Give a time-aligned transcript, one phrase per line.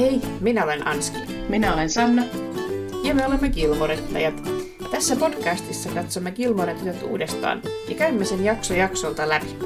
[0.00, 1.18] Hei, minä olen Anski.
[1.48, 2.22] Minä olen Sanna.
[3.04, 4.34] Ja me olemme Gilmorettajat.
[4.90, 9.56] Tässä podcastissa katsomme Gilmoretytöt uudestaan ja käymme sen jakso jaksolta läpi.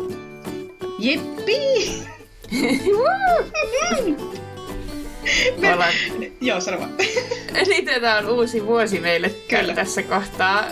[0.98, 2.02] Jippi!
[5.58, 5.92] Me ollaan...
[6.40, 6.90] Joo, sano vaan.
[7.68, 9.74] Niin, tämä on uusi vuosi meille Kyllä.
[9.74, 10.64] tässä kohtaa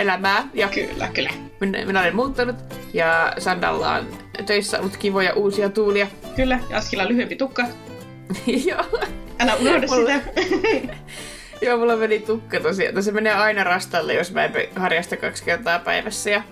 [0.00, 0.48] elämää.
[0.54, 1.30] Ja Kyllä, kyllä.
[1.60, 2.56] minä, minä olen muuttanut
[2.94, 4.06] ja Sandalla on
[4.46, 6.06] töissä ollut kivoja uusia tuulia.
[6.36, 7.66] Kyllä, ja Askilla lyhyempi tukka.
[8.66, 9.00] Joo.
[9.40, 10.94] Älä unohda Mulla- sitä.
[11.62, 13.02] Joo, mulla meni tukka tosiaan.
[13.02, 16.30] Se menee aina rastalle, jos mä en harjasta kaksi kertaa päivässä.
[16.30, 16.42] Ja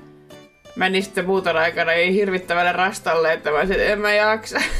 [0.77, 4.61] menin sitten muuton aikana ei hirvittävälle rastalle, että mä olisin, että en mä jaksa.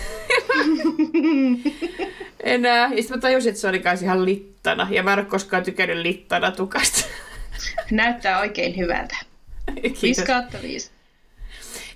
[2.43, 2.89] Enää.
[2.95, 4.89] Ja sitten mä tajusin, että se oli kai ihan littana.
[4.91, 7.05] Ja mä en ole koskaan tykännyt littana tukasta.
[7.91, 9.17] Näyttää oikein hyvältä.
[9.83, 10.03] Kiitos.
[10.03, 10.91] 5 kautta 5.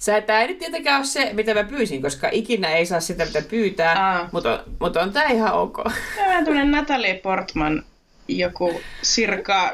[0.01, 3.25] Sä, tää ei nyt tietenkään ole se, mitä mä pyysin, koska ikinä ei saa sitä,
[3.25, 4.07] mitä pyytää.
[4.07, 4.29] Aa.
[4.33, 5.77] Mutta on, mutta on tää ihan ok.
[6.17, 7.85] Tämä on tämmönen Natalie Portman,
[8.29, 9.73] joku circa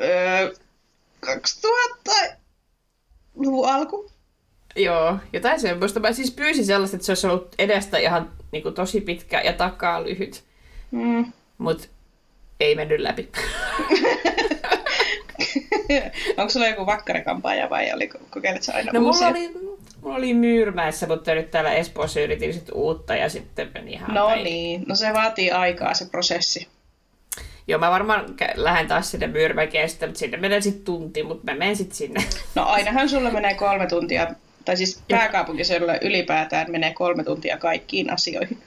[0.00, 0.52] öö,
[1.26, 4.10] 2000-luvun alku.
[4.76, 6.00] Joo, jotain semmoista.
[6.00, 9.52] Mä siis pyysin sellaista, että se olisi ollut edestä ihan niin kuin, tosi pitkä ja
[9.52, 10.44] takaa lyhyt.
[10.90, 11.32] Mm.
[11.58, 11.88] Mutta
[12.60, 13.28] ei mennyt läpi.
[16.36, 19.28] Onko sulla joku vakkarikampaaja vai oliko, kokeilet sä aina No mulla uusia?
[19.28, 19.50] oli,
[20.02, 24.26] mulla oli Myyrmäessä, mutta nyt täällä Espoossa yritin sit uutta ja sitten meni ihan No
[24.26, 24.44] päin.
[24.44, 26.68] niin, no se vaatii aikaa se prosessi.
[27.68, 31.58] Joo, mä varmaan lähden taas sinne Myyrmäkeen sitten, mutta sinne menee sitten tunti, mutta mä
[31.58, 32.24] menen sitten sinne.
[32.54, 34.26] No ainahan sulla menee kolme tuntia,
[34.64, 38.58] tai siis pääkaupunkiseudulla ylipäätään menee kolme tuntia kaikkiin asioihin.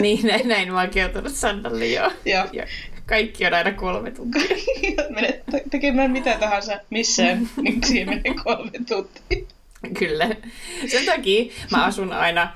[0.00, 2.12] niin, näin, näin mä oon kertonut Sandalle jo.
[2.24, 2.44] Joo.
[2.52, 2.66] Ja
[3.06, 4.56] kaikki on aina kolme tuntia.
[5.14, 9.46] Menet te- tekemään mitä tahansa missään, niin siihen menee kolme tuntia.
[9.98, 10.28] Kyllä.
[10.86, 12.52] Sen takia mä asun aina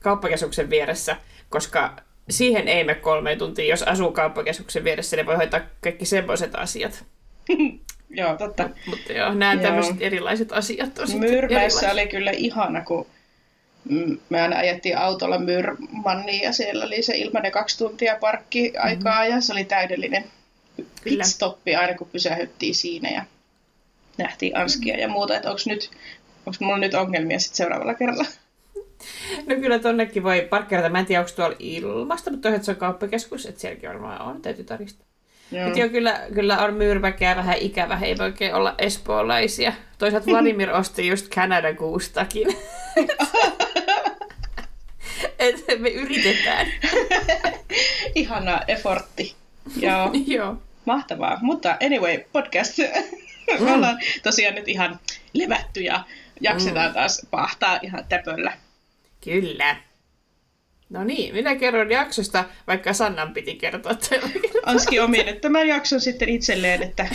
[0.00, 1.16] kauppakeskuksen vieressä,
[1.48, 1.96] koska
[2.30, 3.64] siihen ei mene kolme tuntia.
[3.64, 7.04] Jos asuu kauppakeskuksen vieressä, niin voi hoitaa kaikki semmoiset asiat.
[8.14, 8.70] Joo, totta.
[8.86, 13.06] Mutta joo, nämä tämmöiset erilaiset asiat on Myyrmäessä oli kyllä ihana, kun
[14.28, 19.52] me aina ajettiin autolla Myyrmanniin ja siellä oli se ilmainen kaksi tuntia parkkiaikaa ja se
[19.52, 20.24] oli täydellinen
[21.04, 23.24] pitstoppi aina kun pysähyttiin siinä ja
[24.18, 25.90] nähtiin Anskia ja muuta, että onko nyt
[26.46, 28.24] onko mulla nyt ongelmia sitten seuraavalla kerralla.
[29.46, 30.88] No kyllä tonnekin voi parkkeerata.
[30.88, 34.42] Mä en tiedä, onko tuolla ilmasta, mutta toisaalta se on kauppakeskus, että sielläkin varmaan on,
[34.42, 35.06] täytyy tarkistaa.
[35.52, 35.64] Joo.
[35.64, 39.72] Mutta joo, kyllä, kyllä on myyrmäkeä vähän ikävä, ei voi oikein olla espoolaisia.
[39.98, 42.56] Toisaalta Vladimir osti just Canada Goose-takin.
[45.42, 46.66] Et me yritetään.
[48.14, 49.34] Ihana effortti.
[49.76, 50.56] Joo, joo.
[50.84, 51.38] mahtavaa.
[51.42, 52.78] Mutta anyway, podcast.
[52.78, 52.84] Mm.
[53.66, 55.00] Me ollaan tosiaan nyt ihan
[55.32, 56.04] levätty ja
[56.40, 56.94] jaksetaan Mm.
[56.94, 58.52] taas pahtaa ihan täpöllä.
[59.24, 59.76] Kyllä.
[60.90, 63.92] No niin, minä kerron jaksosta, vaikka Sannan piti kertoa.
[64.66, 67.06] Anski omi nyt tämän jakson sitten itselleen, että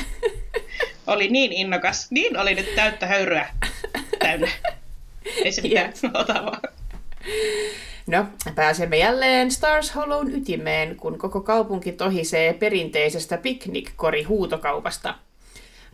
[1.08, 3.48] oli niin innokas, niin oli nyt täyttä höyryä
[4.20, 4.48] täynnä.
[5.44, 6.62] Ei se mitään, ota vaan.
[8.08, 8.26] No,
[8.56, 15.16] pääsemme jälleen Stars Hollown ytimeen, kun koko kaupunki tohisee perinteisestä piknikkori-huutokaupasta.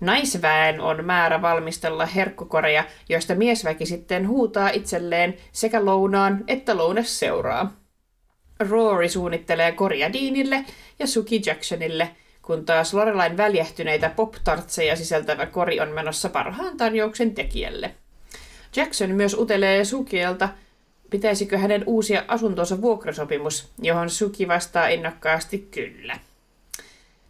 [0.01, 7.73] Naisväen on määrä valmistella herkkukoreja, joista miesväki sitten huutaa itselleen sekä lounaan että lounas seuraa.
[8.59, 10.65] Rory suunnittelee koria Deanille
[10.99, 12.09] ja Suki Jacksonille,
[12.41, 17.95] kun taas Lorelain väljähtyneitä pop-tartseja sisältävä kori on menossa parhaan tarjouksen tekijälle.
[18.75, 20.49] Jackson myös utelee Sukielta,
[21.13, 26.19] pitäisikö hänen uusia asuntonsa vuokrasopimus, johon Suki vastaa innokkaasti kyllä.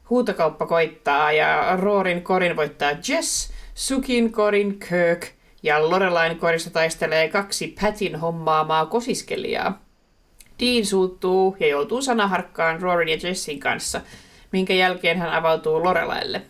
[0.09, 5.25] Huutokauppa koittaa ja Roorin korin voittaa Jess, Sukin korin Kirk
[5.63, 9.81] ja Lorelain korissa taistelee kaksi Patin hommaamaa kosiskelijaa.
[10.59, 14.01] Dean suuttuu ja joutuu sanaharkkaan Rorin ja Jessin kanssa,
[14.51, 16.41] minkä jälkeen hän avautuu Lorelaille.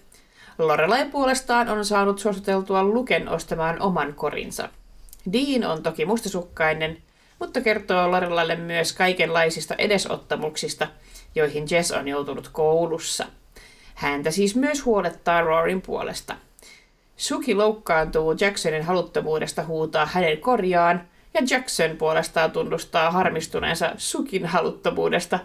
[0.60, 4.70] Lorelai puolestaan on saanut suositeltua Luken ostamaan oman korinsa.
[5.34, 6.98] Dean on toki mustasukkainen,
[7.44, 10.88] mutta kertoo Lorelaille myös kaikenlaisista edesottamuksista,
[11.36, 13.26] joihin Jess on joutunut koulussa.
[13.96, 16.36] Häntä siis myös huolettaa Rorin puolesta.
[17.18, 25.40] Suki loukkaantuu Jacksonin haluttomuudesta huutaa hänen korjaan, ja Jackson puolestaan tunnustaa harmistuneensa Sukin haluttomuudesta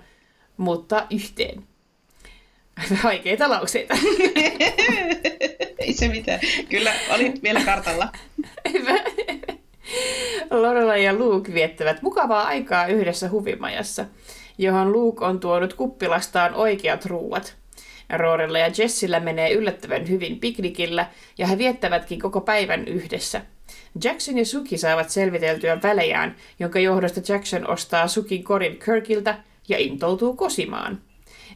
[0.56, 1.62] muuttaa yhteen.
[3.05, 3.94] Vaikeita lauseita.
[5.79, 6.41] Ei se mitään.
[6.69, 8.12] Kyllä, olin vielä kartalla.
[10.50, 14.05] Lorelai ja Luke viettävät mukavaa aikaa yhdessä huvimajassa,
[14.58, 17.56] johon Luke on tuonut kuppilastaan oikeat ruuat.
[18.17, 21.06] Roorilla ja Jessillä menee yllättävän hyvin piknikillä,
[21.38, 23.40] ja he viettävätkin koko päivän yhdessä.
[24.05, 29.38] Jackson ja Suki saavat selviteltyä välejään, jonka johdosta Jackson ostaa Sukin korin Kirkiltä
[29.69, 31.00] ja intoutuu kosimaan.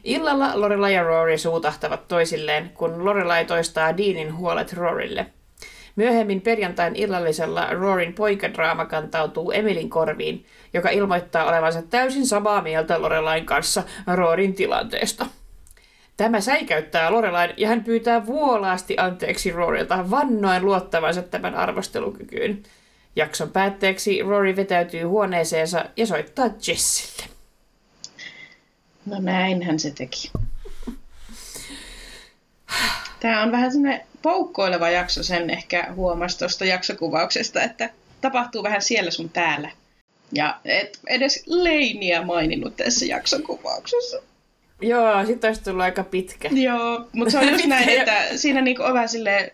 [0.03, 5.25] Illalla Lorelai ja Rory suutahtavat toisilleen, kun Lorelai toistaa Deanin huolet Rorille.
[5.95, 13.45] Myöhemmin perjantain illallisella Rorin poikadraama kantautuu Emilin korviin, joka ilmoittaa olevansa täysin samaa mieltä Lorelain
[13.45, 13.83] kanssa
[14.15, 15.25] Rorin tilanteesta.
[16.17, 22.63] Tämä säikäyttää Lorelain ja hän pyytää vuolaasti anteeksi Rorilta vannoen luottavansa tämän arvostelukykyyn.
[23.15, 27.29] Jakson päätteeksi Rory vetäytyy huoneeseensa ja soittaa Jessille.
[29.05, 30.31] No näinhän se teki.
[33.19, 37.89] Tämä on vähän semmoinen poukkoileva jakso, sen ehkä huomasi tuosta jaksokuvauksesta, että
[38.21, 39.71] tapahtuu vähän siellä sun täällä.
[40.31, 44.17] Ja et edes Leiniä maininnut tässä jaksokuvauksessa.
[44.81, 46.49] Joo, sitten olisi tullut aika pitkä.
[46.51, 49.51] Joo, mutta se on just näin, että siinä niinku on vähän silleen,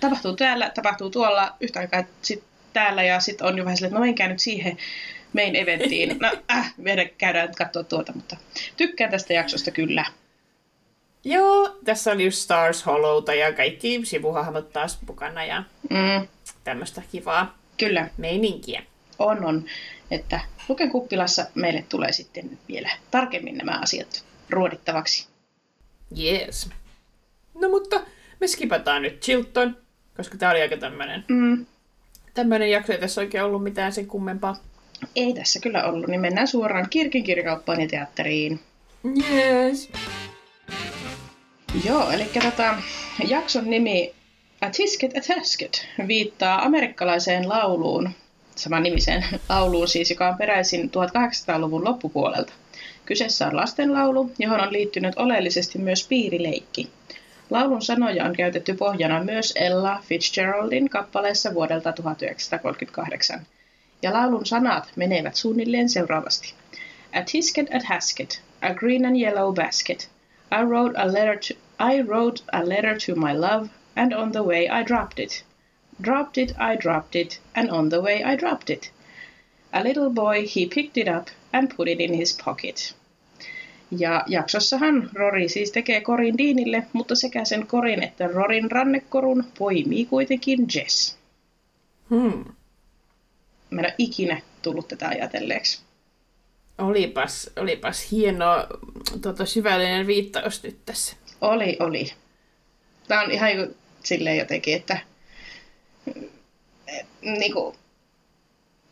[0.00, 3.98] tapahtuu täällä, tapahtuu tuolla, yhtä aikaa sit täällä ja sitten on jo vähän silleen, että
[3.98, 4.78] no menkää nyt siihen
[5.32, 6.18] main eventtiin.
[6.20, 8.36] No äh, meidän käydään katsoa tuota, mutta
[8.76, 10.04] tykkään tästä jaksosta kyllä.
[11.24, 16.28] Joo, tässä oli just Stars Hollowta ja kaikki sivuhahmot taas mukana ja mm.
[16.64, 18.08] tämmöistä kivaa Kyllä.
[18.16, 18.82] meininkiä.
[19.18, 19.64] On, on.
[20.10, 25.26] Että Luken kuppilassa meille tulee sitten vielä tarkemmin nämä asiat ruodittavaksi.
[26.18, 26.70] Yes.
[27.54, 28.00] No mutta
[28.40, 29.76] me skipataan nyt Chilton,
[30.16, 31.66] koska tää oli aika tämmönen, mm.
[32.34, 34.56] tämmönen jakso, ei tässä oikein ollut mitään sen kummempaa.
[35.16, 38.60] Ei tässä kyllä ollut, niin mennään suoraan Kirkin kirjakauppaan ja teatteriin.
[39.30, 39.90] Yes.
[41.84, 42.74] Joo, eli tota,
[43.28, 44.14] jakson nimi
[44.60, 48.10] A Tisket a Tasket viittaa amerikkalaiseen lauluun,
[48.56, 52.52] saman nimiseen lauluun siis, joka on peräisin 1800-luvun loppupuolelta.
[53.06, 56.90] Kyseessä on lastenlaulu, johon on liittynyt oleellisesti myös piirileikki.
[57.50, 63.46] Laulun sanoja on käytetty pohjana myös Ella Fitzgeraldin kappaleessa vuodelta 1938.
[64.02, 66.54] Ja laulun sanat menevät suunnilleen seuraavasti.
[67.12, 70.10] A tisket at hasket, a green and yellow basket.
[70.52, 74.42] I wrote a letter to, I wrote a letter to my love, and on the
[74.42, 75.44] way I dropped it.
[76.02, 78.92] Dropped it, I dropped it, and on the way I dropped it.
[79.72, 82.94] A little boy, he picked it up and put it in his pocket.
[83.98, 90.04] Ja jaksossahan Rory siis tekee korin Deanille, mutta sekä sen korin että Rorin rannekorun poimii
[90.06, 91.16] kuitenkin Jess.
[92.10, 92.44] Hmm.
[93.70, 95.80] Mä en ole ikinä tullut tätä ajatelleeksi.
[96.78, 98.46] Olipas, olipas hieno
[99.22, 101.16] tota, syvällinen viittaus nyt tässä.
[101.42, 102.12] Oli, oli.
[103.08, 103.50] Tämä on ihan
[104.02, 104.98] silleen jotenkin, että
[107.22, 107.76] niin kuin,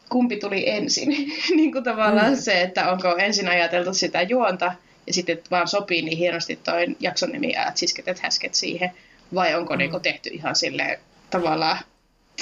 [0.09, 1.09] kumpi tuli ensin.
[1.57, 2.37] niin kuin tavallaan mm.
[2.37, 4.75] se, että onko ensin ajateltu sitä juonta
[5.07, 8.91] ja sitten vaan sopii niin hienosti toi jakson nimi ja sisket häsket siihen.
[9.35, 9.79] Vai onko mm.
[9.79, 10.99] niin kuin, tehty ihan silleen
[11.31, 11.79] tavallaan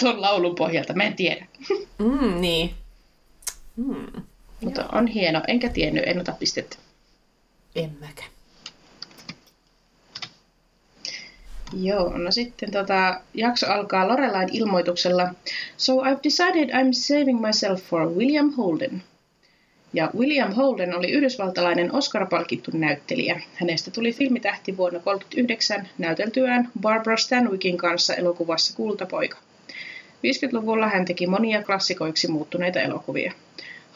[0.00, 1.46] tuon laulun pohjalta, mä en tiedä.
[1.98, 2.74] mm, niin.
[3.76, 4.22] Mm.
[4.60, 4.90] Mutta Joo.
[4.92, 6.76] on hieno, enkä tiennyt, en ota pistettä.
[7.74, 8.24] En mäkä.
[11.72, 15.34] Joo, no sitten tota, jakso alkaa Lorelain ilmoituksella
[15.76, 19.02] So I've decided I'm saving myself for William Holden.
[19.92, 23.40] Ja William Holden oli yhdysvaltalainen Oscar-palkittu näyttelijä.
[23.54, 29.38] Hänestä tuli filmitähti vuonna 1939 näyteltyään Barbara Stanwickin kanssa elokuvassa Kultapoika.
[30.18, 33.32] 50-luvulla hän teki monia klassikoiksi muuttuneita elokuvia.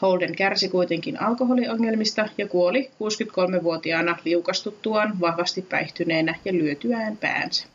[0.03, 7.67] Holden kärsi kuitenkin alkoholiongelmista ja kuoli 63-vuotiaana liukastuttuaan vahvasti päihtyneenä ja lyötyään päänsä.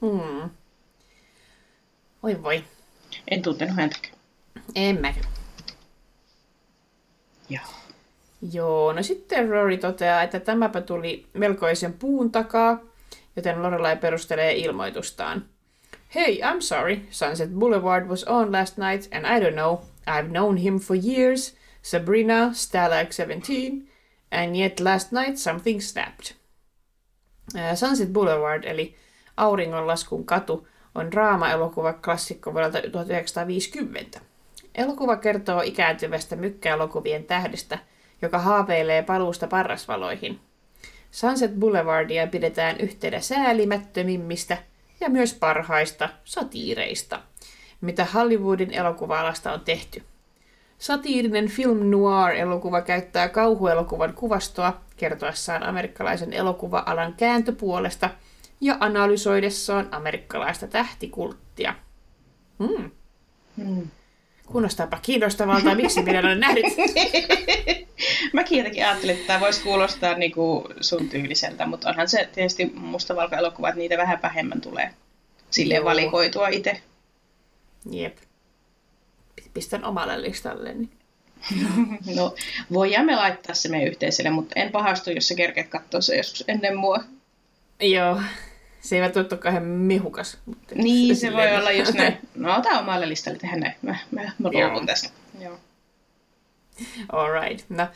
[0.00, 0.50] Hmm.
[2.22, 2.64] Oi voi.
[3.30, 4.14] En tuntenut häntäkään.
[4.74, 5.32] En mäkään.
[7.48, 7.62] Joo.
[8.52, 12.80] Joo, no sitten Rory toteaa, että tämäpä tuli melkoisen puun takaa,
[13.36, 15.44] joten Lorelai perustelee ilmoitustaan.
[16.14, 17.00] Hey, I'm sorry.
[17.10, 19.78] Sunset Boulevard was on last night, and I don't know.
[20.08, 21.56] I've known him for years.
[21.82, 23.88] Sabrina, Stalag 17,
[24.30, 26.32] and yet last night something snapped.
[27.54, 28.94] Uh, Sunset Boulevard, eli
[29.36, 34.20] Auringonlaskun katu, on draama-elokuva klassikko vuodelta 1950.
[34.74, 37.78] Elokuva kertoo ikääntyvästä mykkäelokuvien tähdestä,
[38.22, 40.40] joka haaveilee paluusta parrasvaloihin.
[41.10, 44.58] Sunset Boulevardia pidetään yhtenä säälimättömimmistä–
[45.00, 47.22] ja myös parhaista satiireista,
[47.80, 50.02] mitä Hollywoodin elokuva-alasta on tehty.
[50.78, 58.10] Satiirinen film noir-elokuva käyttää kauhuelokuvan kuvastoa kertoessaan amerikkalaisen elokuva-alan kääntöpuolesta
[58.60, 61.74] ja analysoidessaan amerikkalaista tähtikulttia.
[62.58, 62.90] Hmm.
[63.56, 63.88] Hmm.
[64.46, 66.64] Kuulostaapa kiinnostavalta, miksi minä olen nähnyt.
[68.32, 73.68] Mäkin jotenkin ajattelin, että tämä voisi kuulostaa niinku sun tyyliseltä, mutta onhan se tietysti mustavalkoelokuva,
[73.68, 74.90] että niitä vähän vähemmän tulee
[75.50, 76.82] silleen valikoitua itse.
[77.90, 78.16] Jep.
[79.54, 80.74] Pistän omalle listalle.
[80.74, 80.90] Niin.
[82.16, 82.34] No,
[82.72, 86.44] voidaan me laittaa se meidän yhteiselle, mutta en pahastu, jos sä kerkeät katsoa se joskus
[86.48, 87.04] ennen mua.
[87.80, 88.20] Joo,
[88.80, 90.38] se ei välttämättä ole kauhean mehukas.
[90.46, 92.18] Mutta Niin, se voi silleen- olla just näin.
[92.34, 93.74] No, ota omalle listalle, tehdä näin.
[93.82, 94.68] Mä, mä, mä Joo.
[94.68, 95.08] luovun tästä.
[95.40, 95.58] Joo.
[97.12, 97.64] Alright.
[97.68, 97.86] No,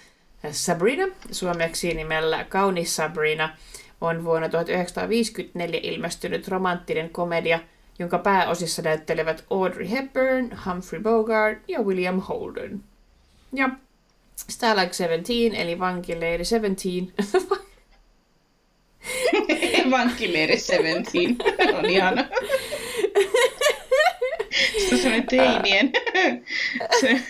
[0.51, 3.57] Sabrina, suomeksi nimellä Kaunis Sabrina,
[4.01, 7.61] on vuonna 1954 ilmestynyt romanttinen komedia,
[8.02, 12.85] jonka pääosissa näyttelevät Audrey Hepburn, Humphrey Bogart ja William Holden.
[13.52, 13.71] Ja
[14.50, 17.12] Stalag 17, eli vankileiri 17,
[19.90, 21.44] Vankkileiri 17.
[21.78, 22.25] On ihana.
[24.78, 25.92] Se on semmoinen teinien.
[27.00, 27.21] Se,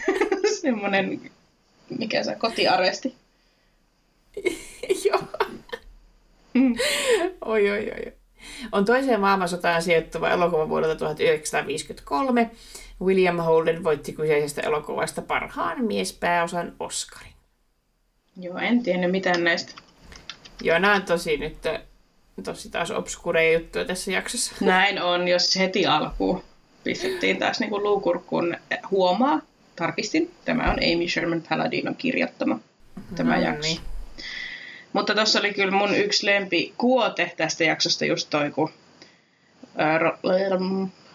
[0.61, 1.31] semmoinen,
[1.99, 3.15] mikä se kotiaresti.
[5.05, 5.23] Joo.
[6.55, 6.75] Mm.
[7.45, 8.13] Oi, oi, oi.
[8.73, 12.51] On toiseen maailmansotaan sijoittuva elokuva vuodelta 1953.
[13.03, 17.33] William Holden voitti kyseisestä elokuvasta parhaan miespääosan Oscarin.
[18.37, 19.73] Joo, en tiennyt mitään näistä.
[20.63, 21.57] Joo, nämä on tosi nyt
[22.45, 24.53] tosi taas obskureja juttuja tässä jaksossa.
[24.65, 26.43] Näin on, jos heti alkuun
[26.85, 28.57] pistettiin taas niin kuin luukurkkuun
[28.91, 29.41] huomaa.
[29.77, 32.59] Tarkistin, tämä on Amy Sherman Paladinon kirjoittama
[33.17, 33.61] tämä No jakso.
[33.63, 33.79] niin.
[34.93, 38.71] Mutta tuossa oli kyllä mun yksi lempi kuote tästä jaksosta just toi, kun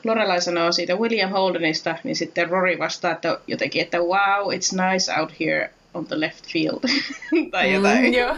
[0.03, 5.19] Lorelai sanoo siitä William Holdenista, niin sitten Rory vastaa että jotenkin, että wow, it's nice
[5.19, 6.79] out here on the left field.
[7.51, 8.05] tai jotain.
[8.05, 8.35] Mm, joo.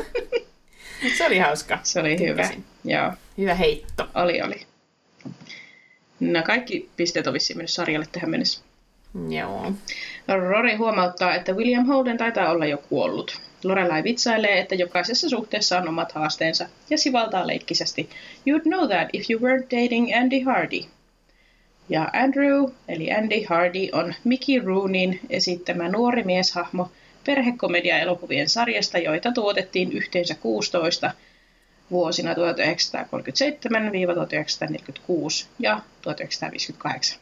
[1.18, 1.80] Se oli hauska.
[1.84, 2.50] Se oli hyvä.
[2.84, 4.08] Joo, Hyvä heitto.
[4.16, 4.62] oli, oli.
[6.20, 8.62] No kaikki pisteet on vissiin mennyt sarjalle tähän mennessä.
[9.30, 9.74] Joo.
[10.28, 13.42] Rory huomauttaa, että William Holden taitaa olla jo kuollut.
[13.64, 18.10] Lorelai vitsailee, että jokaisessa suhteessa on omat haasteensa, ja sivaltaa leikkisesti,
[18.50, 20.80] You'd know that if you weren't dating Andy Hardy.
[21.90, 26.92] Ja Andrew, eli Andy Hardy, on Mickey Rooneyn esittämä nuori mieshahmo
[27.26, 31.12] perhekomedia-elokuvien sarjasta, joita tuotettiin yhteensä 16
[31.92, 32.38] vuosina 1937-1946
[35.60, 37.20] ja 1958.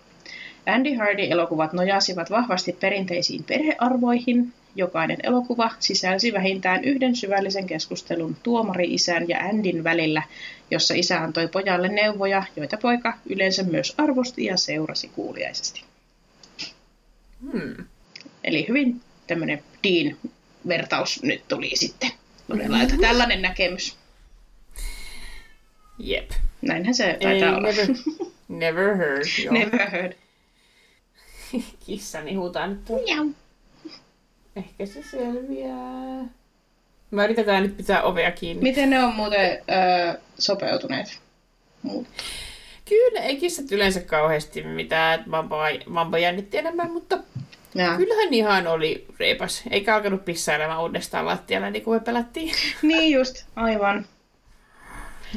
[0.66, 4.54] Andy Hardy-elokuvat nojasivat vahvasti perinteisiin perhearvoihin.
[4.78, 10.24] Jokainen elokuva sisälsi vähintään yhden syvällisen keskustelun tuomari-isän ja Andyn välillä,
[10.72, 15.84] jossa isä antoi pojalle neuvoja, joita poika yleensä myös arvosti ja seurasi kuuliaisesti.
[17.52, 17.86] Hmm.
[18.44, 22.12] Eli hyvin tämmöinen Dean-vertaus nyt tuli sitten.
[22.48, 23.98] Lorelailta tällainen näkemys.
[26.00, 26.32] Jep.
[26.62, 27.68] Näinhän se Ei, taitaa olla.
[27.68, 27.88] never,
[28.48, 29.26] never heard.
[29.44, 29.54] Joo.
[29.54, 30.14] Never heard.
[31.86, 32.80] Kissani huutaa nyt.
[32.90, 33.30] Miau.
[34.58, 36.26] Ehkä se selviää.
[37.12, 38.64] Mä yritetään nyt pitää ovea kiinni.
[38.64, 41.20] Miten ne on muuten öö, sopeutuneet?
[41.84, 42.08] Muut.
[42.90, 45.24] Kyllä, ei kissat yleensä kauheasti mitään.
[45.26, 45.56] Mambo,
[45.88, 47.18] mambo jännitti enemmän, mutta
[47.76, 47.98] Ja.
[47.98, 49.64] kyllähän ihan oli reipas.
[49.72, 52.52] Eikä alkanut pissailemaan uudestaan lattialla, niin kuin me pelattiin.
[52.82, 54.06] Niin just, aivan.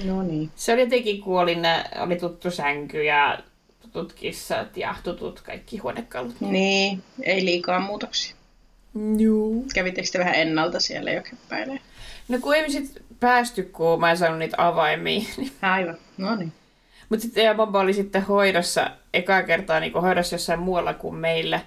[0.04, 0.50] No niin.
[0.56, 1.56] Se oli jotenkin, kun oli,
[2.00, 3.38] oli tuttu sänky ja
[3.82, 6.40] tutut kissat ja tutut kaikki huonekalut.
[6.40, 8.34] Niin, ei liikaa muutoksia.
[9.18, 9.64] Joo.
[9.74, 11.80] Kävittekö te vähän ennalta siellä jo käppäilee?
[12.28, 15.22] No kun ei me sit päästy, kun mä en saanut niitä avaimia.
[15.62, 16.52] Aivan, no niin.
[17.08, 21.60] Mutta sitten ja Bobba oli sitten hoidossa, ekaa kertaa niin hoidossa jossain muualla kuin meillä,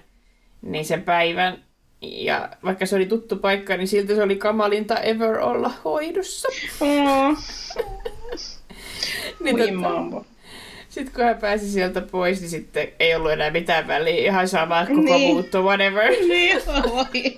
[0.62, 1.64] niin sen päivän.
[2.02, 6.48] Ja vaikka se oli tuttu paikka, niin silti se oli kamalinta ever olla hoidossa.
[6.80, 7.38] Oh,
[9.40, 10.24] Niin tota.
[10.94, 14.24] Sitten kun hän pääsi sieltä pois, niin sitten ei ollut enää mitään väliä.
[14.24, 15.20] Ihan sama koko Niin.
[15.34, 16.10] muutto, whatever.
[16.28, 17.36] Niin, voi.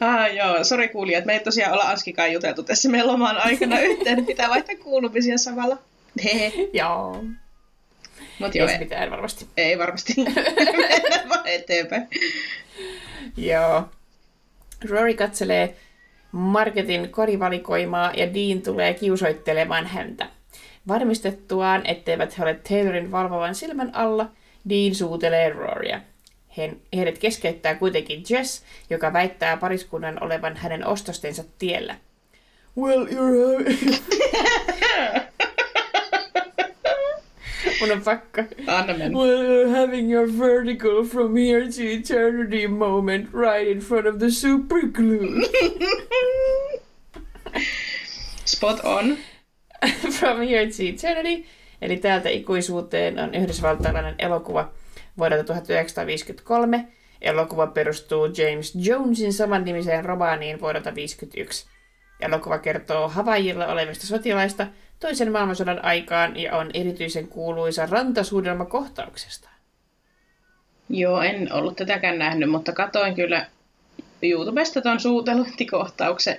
[0.00, 4.16] Ah, joo, sori kuulijat, me ei tosiaan olla Anskikaan juteltu tässä meidän loman aikana yhteen,
[4.16, 5.78] niin pitää vaihtaa kuulumisia samalla.
[6.24, 6.52] Hehe.
[6.72, 7.24] Joo.
[8.38, 9.46] Mut joo, ei, mitään varmasti.
[9.56, 10.14] ei varmasti.
[10.24, 12.08] Mennään vaan eteenpäin.
[13.36, 13.88] Joo.
[14.90, 15.76] Rory katselee
[16.32, 20.28] Marketin korivalikoimaa ja Dean tulee kiusoittelemaan häntä.
[20.88, 24.30] Varmistettuaan, etteivät he ole Taylorin valvovan silmän alla,
[24.68, 26.00] Dean suutelee Rorya.
[26.56, 31.94] He, heidät keskeyttää kuitenkin Jess, joka väittää pariskunnan olevan hänen ostostensa tiellä.
[32.78, 33.72] Well, you're...
[37.80, 38.42] Mun on pakko.
[38.66, 39.18] Anna mennä.
[39.18, 44.30] Well, you're having your vertical from here to eternity moment right in front of the
[44.30, 45.42] super glue.
[48.44, 49.16] Spot on.
[50.18, 51.44] from here to eternity,
[51.82, 54.72] eli täältä ikuisuuteen on yhdysvaltalainen elokuva
[55.18, 56.88] vuodelta 1953.
[57.20, 61.66] Elokuva perustuu James Jonesin samannimiseen romaaniin vuodelta 1951.
[62.20, 64.66] Elokuva kertoo Havaijilla olevista sotilaista
[65.00, 69.48] toisen maailmansodan aikaan ja on erityisen kuuluisa rantasuudelma kohtauksesta.
[70.88, 73.46] Joo, en ollut tätäkään nähnyt, mutta katoin kyllä
[74.22, 76.36] YouTubesta ton suuteluntikohtauksen.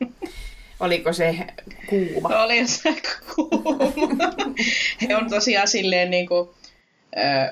[0.80, 1.36] Oliko se
[1.88, 2.28] kuuma?
[2.28, 2.94] Oli se
[3.34, 3.78] kuuma.
[5.08, 6.48] He on tosiaan silleen niin kuin,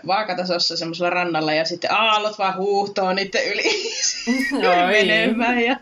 [0.06, 3.64] vaakatasossa semmoisella rannalla ja sitten aallot vaan huuhtoo niiden yli
[4.92, 5.62] menemään.
[5.62, 5.76] Ja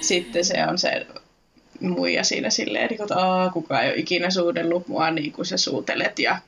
[0.00, 1.06] sitten se on se
[1.80, 6.18] muija siinä silleen, että Aa, kukaan ei ole ikinä suudellut mua niin kuin sä suutelet
[6.18, 6.38] ja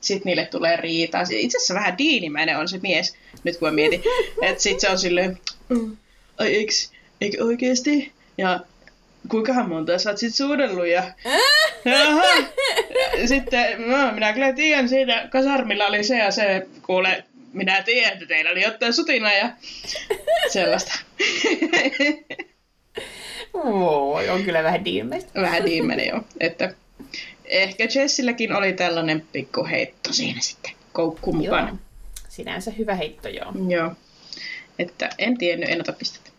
[0.00, 1.22] sitten niille tulee riitaa.
[1.30, 4.02] Itse asiassa vähän diinimäinen on se mies, nyt kun mä mietin.
[4.42, 5.38] Että sitten se on silleen,
[6.38, 6.72] ai eikö,
[7.20, 8.12] eikö oikeesti?
[8.38, 8.60] Ja
[9.28, 11.02] kuinkahan monta sä oot sit suudellut ja...
[11.84, 12.22] Jaha.
[13.26, 18.26] Sitten no, minä kyllä tiedän siitä, kasarmilla oli se ja se, kuule, minä tiedän, että
[18.26, 19.50] teillä oli jotain sutina ja
[20.48, 20.98] sellaista.
[23.54, 25.40] Voi, on kyllä vähän diimeistä.
[25.40, 26.20] Vähän diimeinen joo.
[26.40, 26.74] Että
[27.44, 31.68] ehkä Jessilläkin oli tällainen pikku heitto siinä sitten koukku mukana.
[31.68, 31.76] Joo.
[32.28, 33.52] Sinänsä hyvä heitto, joo.
[33.68, 33.92] Joo.
[34.78, 36.30] Että en tiennyt, en ota pistettä.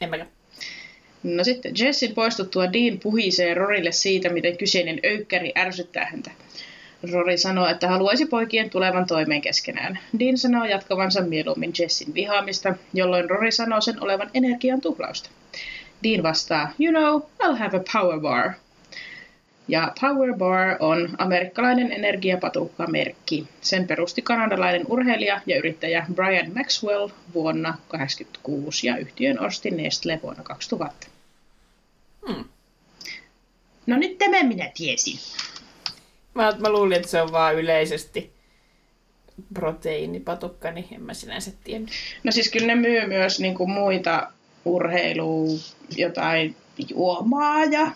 [0.00, 0.35] En mäkään.
[1.26, 6.30] No sitten Jessin poistuttua Dean puhisee Rorille siitä, miten kyseinen öykkäri ärsyttää häntä.
[7.12, 9.98] Rory sanoo, että haluaisi poikien tulevan toimeen keskenään.
[10.18, 15.30] Dean sanoo jatkavansa mieluummin Jessin vihaamista, jolloin Rory sanoo sen olevan energian tuhlausta.
[16.02, 18.52] Dean vastaa, you know, I'll have a power bar.
[19.68, 23.46] Ja Power Bar on amerikkalainen energiapatukka-merkki.
[23.60, 30.42] Sen perusti kanadalainen urheilija ja yrittäjä Brian Maxwell vuonna 1986 ja yhtiön osti Nestle vuonna
[30.42, 31.15] 2000.
[32.28, 32.44] Hmm.
[33.86, 35.18] No nyt tämä minä tiesin.
[36.34, 38.32] Mä, mä luulin, että se on vaan yleisesti
[39.54, 41.84] proteiinipatukka, niin en mä sinänsä tiedä.
[42.24, 44.32] No siis kyllä ne myy myös niin kuin muita
[44.64, 45.58] urheilu,
[45.96, 46.56] jotain
[46.88, 47.92] juomaa ja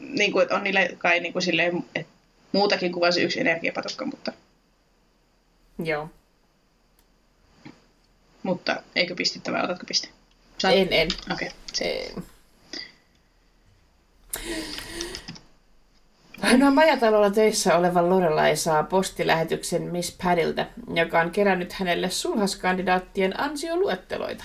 [0.00, 2.12] niin kuin, että on niille kai niin kuin silleen, että
[2.52, 4.32] muutakin kuin vain se yksi energiapatukka, mutta...
[5.84, 6.10] Joo.
[8.42, 10.08] Mutta eikö pistettävää, otatko piste?
[10.58, 10.74] Saat...
[10.74, 11.08] En, en.
[11.32, 11.48] Okei.
[11.48, 12.22] Okay.
[16.56, 24.44] No majatalolla töissä oleva Lorelai saa postilähetyksen Miss Padilta, joka on kerännyt hänelle sulhaskandidaattien ansioluetteloita.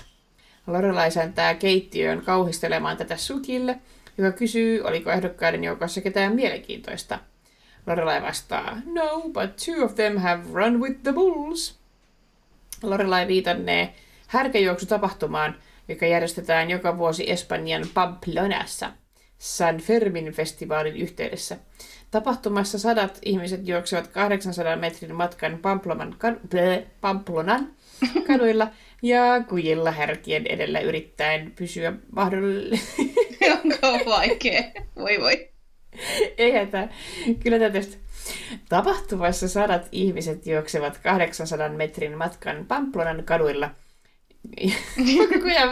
[0.67, 3.79] Lorelai säntää keittiöön kauhistelemaan tätä sukille,
[4.17, 7.19] joka kysyy, oliko ehdokkaiden joukossa ketään mielenkiintoista.
[7.87, 11.79] Lorelai vastaa, no, but two of them have run with the bulls.
[12.83, 13.93] Lorelai viitannee
[14.27, 15.55] härkäjuoksutapahtumaan,
[15.87, 18.91] joka järjestetään joka vuosi Espanjan Pamplonassa
[19.37, 21.57] San Fermin festivaalin yhteydessä.
[22.11, 26.15] Tapahtumassa sadat ihmiset juoksevat 800 metrin matkan Pamplonan,
[27.01, 27.73] Pamplonan
[28.27, 28.67] kaduilla
[29.01, 33.15] ja kujilla härkien edellä yrittäen pysyä mahdollisesti.
[33.63, 34.63] Onko vaikea?
[34.95, 35.49] Voi voi.
[36.37, 36.87] Eihän tämä.
[37.43, 37.97] Kyllä tästä.
[38.69, 43.69] Tapahtumassa sadat ihmiset juoksevat 800 metrin matkan Pamplonan kaduilla.
[45.33, 45.69] Koko ajan,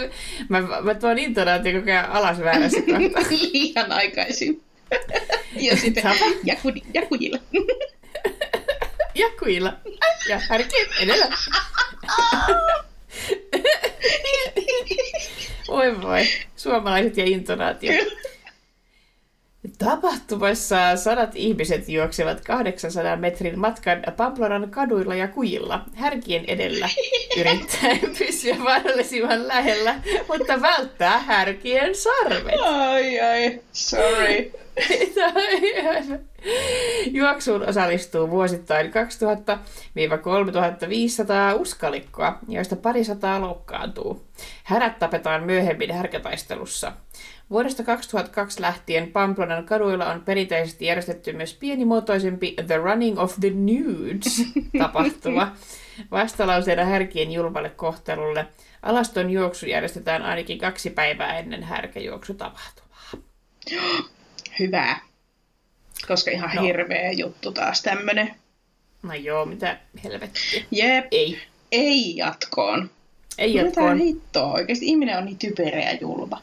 [0.49, 3.32] mä, mä tuon intonaatio koko ajan alas väärässä kohtaa.
[3.54, 4.63] Liian aikaisin.
[5.56, 6.04] ja sitten
[6.43, 7.38] jakudi, jakujilla.
[9.25, 9.73] jakujilla.
[10.30, 11.28] Ja härkien edellä.
[15.67, 17.91] Oi voi, suomalaiset ja intonaatio.
[19.78, 26.89] Tapahtumassa sadat ihmiset juoksevat 800 metrin matkan Pamplonan kaduilla ja kujilla, härkien edellä,
[27.39, 29.95] yrittäen pysyä mahdollisimman lähellä,
[30.28, 32.60] mutta välttää härkien sarvet.
[32.62, 34.51] Ai ai, sorry.
[37.12, 38.91] Juoksuun osallistuu vuosittain 2000-3500
[41.60, 44.25] uskalikkoa, joista parisataa loukkaantuu.
[44.63, 46.93] Härät tapetaan myöhemmin härkätaistelussa.
[47.49, 54.41] Vuodesta 2002 lähtien Pamplonan kaduilla on perinteisesti järjestetty myös pienimuotoisempi The Running of the Nudes
[54.77, 55.55] tapahtuma.
[56.12, 58.47] Vastalauseena härkien julmalle kohtelulle.
[58.81, 63.12] Alaston juoksu järjestetään ainakin kaksi päivää ennen härkäjuoksutapahtumaa.
[64.60, 64.97] Hyvä.
[66.08, 66.62] Koska ihan no.
[66.62, 68.36] hirveä juttu taas tämmönen.
[69.03, 70.63] No joo, mitä helvettiä.
[70.71, 71.05] Jep.
[71.12, 71.41] Ei.
[71.71, 72.89] Ei jatkoon.
[73.38, 73.97] Ei jatkoon.
[73.97, 74.53] Mitä hittoa?
[74.53, 76.41] Oikeasti ihminen on niin typerä ja julma.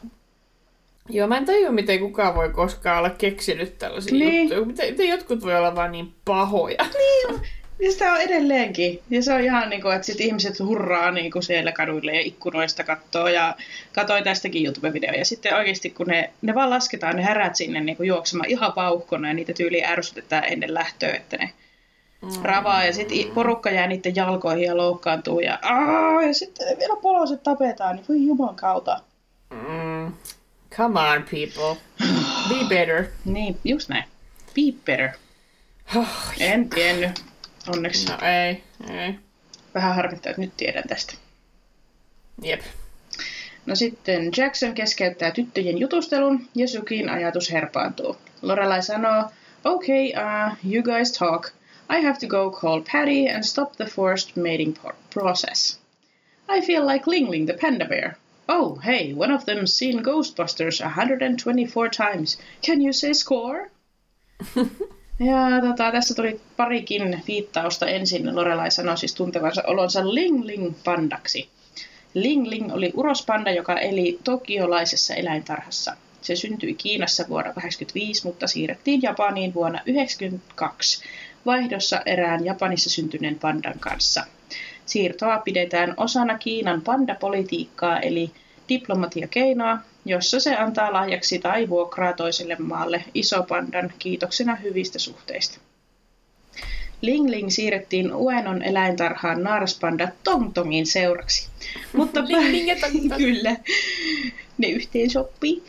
[1.09, 4.41] Joo, mä en tajua, miten kukaan voi koskaan olla keksinyt tällaisia niin.
[4.41, 4.65] juttuja.
[4.65, 6.85] Miten, miten jotkut voi olla vaan niin pahoja.
[6.93, 7.41] Niin,
[7.79, 9.01] ja sitä on edelleenkin.
[9.09, 12.21] Ja se on ihan niin kuin, että sit ihmiset hurraa niin kuin siellä kaduille ja
[12.21, 13.27] ikkunoista kattoo.
[13.27, 13.55] Ja
[13.93, 15.17] katoi tästäkin YouTube-video.
[15.17, 18.73] Ja sitten oikeasti kun ne, ne vaan lasketaan ne härät sinne niin kuin juoksemaan ihan
[18.75, 21.49] vauhkona ja niitä tyyliä ärsytetään ennen lähtöä, että ne
[22.21, 22.29] mm.
[22.41, 27.43] ravaa ja sitten porukka jää niiden jalkoihin ja loukkaantuu ja, aah, ja sitten vielä poloset
[27.43, 28.99] tapetaan, niin voi juman kautta.
[29.49, 30.13] Mm.
[30.77, 31.77] Come on, people.
[32.49, 33.05] Be better.
[33.25, 34.03] niin, just näin.
[34.55, 35.09] Be better.
[35.95, 37.23] Oh, en tiennyt.
[37.67, 38.07] Onneksi.
[38.07, 38.63] No ei,
[38.99, 39.15] ei.
[39.73, 41.13] Vähän harmittaa, että nyt tiedän tästä.
[42.43, 42.61] Jep.
[43.65, 48.17] No sitten Jackson keskeyttää tyttöjen jutustelun ja Sukin ajatus herpaantuu.
[48.41, 49.23] Lorelai sanoo,
[49.65, 51.51] Okay, uh, you guys talk.
[51.89, 54.75] I have to go call Patty and stop the forced mating
[55.13, 55.79] process.
[56.49, 58.17] I feel like Ling Ling the panda bear.
[58.47, 62.37] Oh, hey, one of them's seen Ghostbusters 124 times.
[62.65, 63.71] Can you say score?
[65.19, 68.35] ja tota, tässä tuli parikin viittausta ensin.
[68.35, 71.49] Lorelai sanoi siis tuntevansa olonsa Ling Ling pandaksi.
[72.13, 75.97] Ling Ling oli urospanda, joka eli tokiolaisessa eläintarhassa.
[76.21, 81.03] Se syntyi Kiinassa vuonna 1985, mutta siirrettiin Japaniin vuonna 1992
[81.45, 84.25] vaihdossa erään Japanissa syntyneen pandan kanssa.
[84.85, 88.31] Siirtoa pidetään osana Kiinan pandapolitiikkaa eli
[88.69, 95.59] diplomatiakeinoa, jossa se antaa lahjaksi tai vuokraa toiselle maalle isopandan kiitoksena hyvistä suhteista.
[97.01, 101.49] Ling Ling siirrettiin Uenon eläintarhaan naaraspanda Tongtongin seuraksi.
[101.93, 103.55] Mutta Ling Ling ja Tong Kyllä,
[104.57, 105.63] ne yhteen sopii.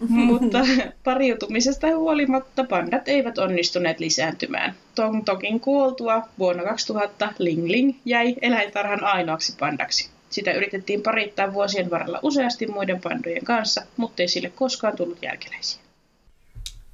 [0.08, 0.58] Mutta
[1.04, 4.74] pariutumisesta huolimatta pandat eivät onnistuneet lisääntymään.
[4.94, 10.10] Tongtongin kuoltua vuonna 2000 Ling Ling jäi eläintarhan ainoaksi pandaksi.
[10.30, 15.80] Sitä yritettiin parittaa vuosien varrella useasti muiden pandojen kanssa, mutta ei sille koskaan tullut jälkeläisiä.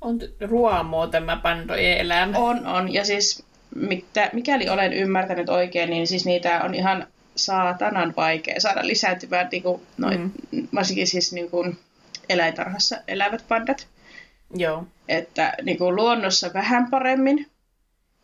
[0.00, 2.38] On ruomoa tämä pandojen elämä.
[2.38, 2.94] On, on.
[2.94, 8.86] Ja siis mitä, mikäli olen ymmärtänyt oikein, niin siis niitä on ihan saatanan vaikea saada
[8.86, 10.68] lisääntymään, niin kuin noin, mm.
[10.74, 11.78] varsinkin siis niin kuin
[12.28, 13.86] eläintarhassa elävät pandat.
[14.54, 14.86] Joo.
[15.08, 17.46] Että niin kuin luonnossa vähän paremmin,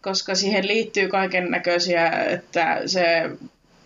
[0.03, 3.31] koska siihen liittyy kaiken näköisiä, että se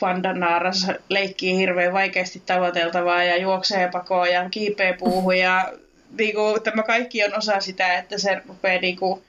[0.01, 5.73] pandanaaras leikkii hirveän vaikeasti tavoiteltavaa ja juoksee pakoon ja kiipee puuhun ja
[6.19, 9.23] niin kuin, tämä kaikki on osa sitä, että se rupeaa niin kuin,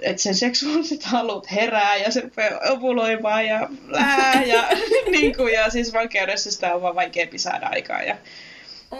[0.00, 4.68] että sen seksuaaliset halut herää ja se rupeaa ovuloimaan ja lää ja,
[5.20, 8.02] niin kuin, ja siis vankeudessa sitä on vaan vaikeampi saada aikaa.
[8.02, 8.16] Ja,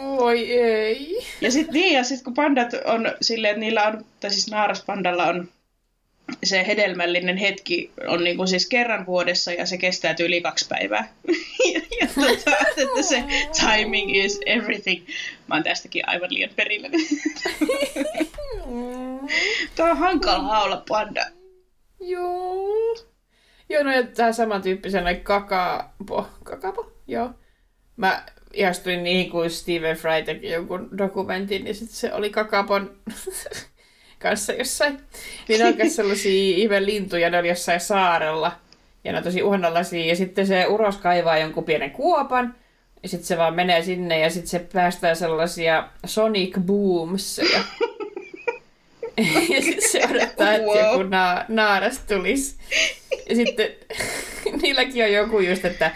[0.01, 1.25] Oi ei.
[1.41, 5.25] Ja sitten niin, ja sit kun pandat on silleen, että niillä on, tai siis naaraspandalla
[5.25, 5.49] on
[6.43, 11.13] se hedelmällinen hetki on niin kuin siis kerran vuodessa ja se kestää yli kaksi päivää.
[11.73, 13.23] ja, ja tota, että se
[13.59, 15.07] timing is everything.
[15.47, 16.89] Mä oon tästäkin aivan liian perillä.
[19.75, 21.25] Tämä on hankala olla panda.
[21.99, 22.95] Joo.
[23.69, 26.27] Joo, no ja tää samantyyppisenä kakapo.
[26.43, 26.91] Kakapo?
[27.07, 27.29] Joo.
[27.97, 28.25] Mä
[28.55, 32.95] ihastuin niihin, kuin Steven Fry teki jonkun dokumentin, niin sit se oli kakapon
[34.19, 34.99] kanssa jossain.
[35.47, 38.51] Niin ne on sellaisia ihme lintuja, ne oli jossain saarella.
[39.03, 40.05] Ja ne on tosi uhanalaisia.
[40.05, 42.55] Ja sitten se uros kaivaa jonkun pienen kuopan.
[43.03, 47.37] Ja sitten se vaan menee sinne ja sitten se päästää sellaisia sonic booms.
[47.37, 47.59] Ja,
[49.55, 50.77] ja sitten se odottaa, että wow.
[50.77, 52.55] joku na- naaras tulisi.
[53.29, 53.69] Ja sitten
[54.61, 55.91] niilläkin on joku just, että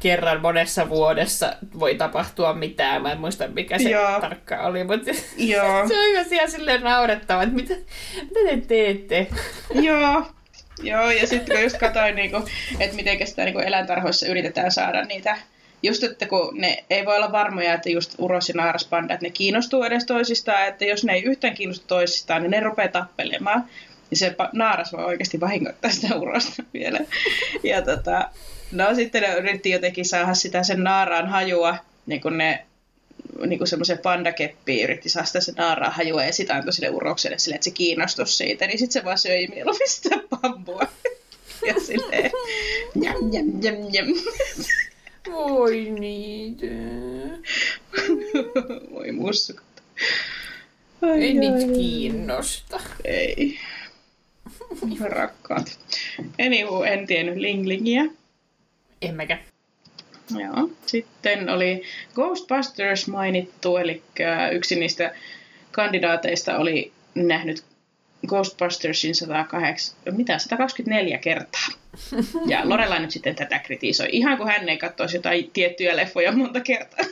[0.00, 3.02] kerran monessa vuodessa voi tapahtua mitään.
[3.02, 4.20] Mä en muista, mikä se Joo.
[4.20, 5.88] tarkka oli, mutta Joo.
[5.88, 7.74] se on myös ihan silleen naurettava, että mitä,
[8.14, 9.26] mitä te teette?
[9.74, 10.26] Joo,
[10.82, 12.42] Joo, ja sitten kun just katsoin, niin kuin,
[12.80, 15.36] että miten sitä niin eläintarhoissa yritetään saada niitä
[15.82, 19.30] just, että kun ne ei voi olla varmoja, että just uros- ja naaraspanda, että ne
[19.30, 23.64] kiinnostuu edes toisistaan, että jos ne ei yhtään kiinnostu toisistaan, niin ne rupeaa tappelemaan.
[24.10, 26.98] Ja se naaras voi oikeasti vahingoittaa sitä urosta vielä.
[27.62, 28.28] Ja tota,
[28.72, 32.66] No sitten ne yritti jotenkin saada sitä sen naaraan hajua, niin kuin ne
[33.46, 37.38] niin kuin semmoisen pandakeppiin yritti saada sitä sen naaraan hajua ja sitä antoi sille urokselle
[37.38, 40.82] sille, että se kiinnostus siitä, niin sitten se vaan söi mieluummin sitä bambua.
[41.68, 42.30] ja silleen,
[43.02, 44.06] jam, jam, jam, jam.
[45.30, 46.66] Voi niitä.
[48.92, 49.64] Voi mussukat.
[51.02, 52.80] Ai, ei niitä kiinnosta.
[53.04, 53.58] Ei.
[55.00, 55.78] Rakkaat.
[56.46, 58.04] Anywho, en tiennyt Linglingiä.
[59.02, 59.38] Emmekä.
[60.38, 60.70] Joo.
[60.86, 61.82] Sitten oli
[62.14, 64.02] Ghostbusters mainittu, eli
[64.52, 65.14] yksi niistä
[65.72, 67.64] kandidaateista oli nähnyt
[68.26, 71.66] Ghostbustersin 108, mitä, 124 kertaa.
[72.46, 76.60] Ja Lorela nyt sitten tätä kritisoi, ihan kuin hän ei katsoisi jotain tiettyjä leffoja monta
[76.60, 77.04] kertaa.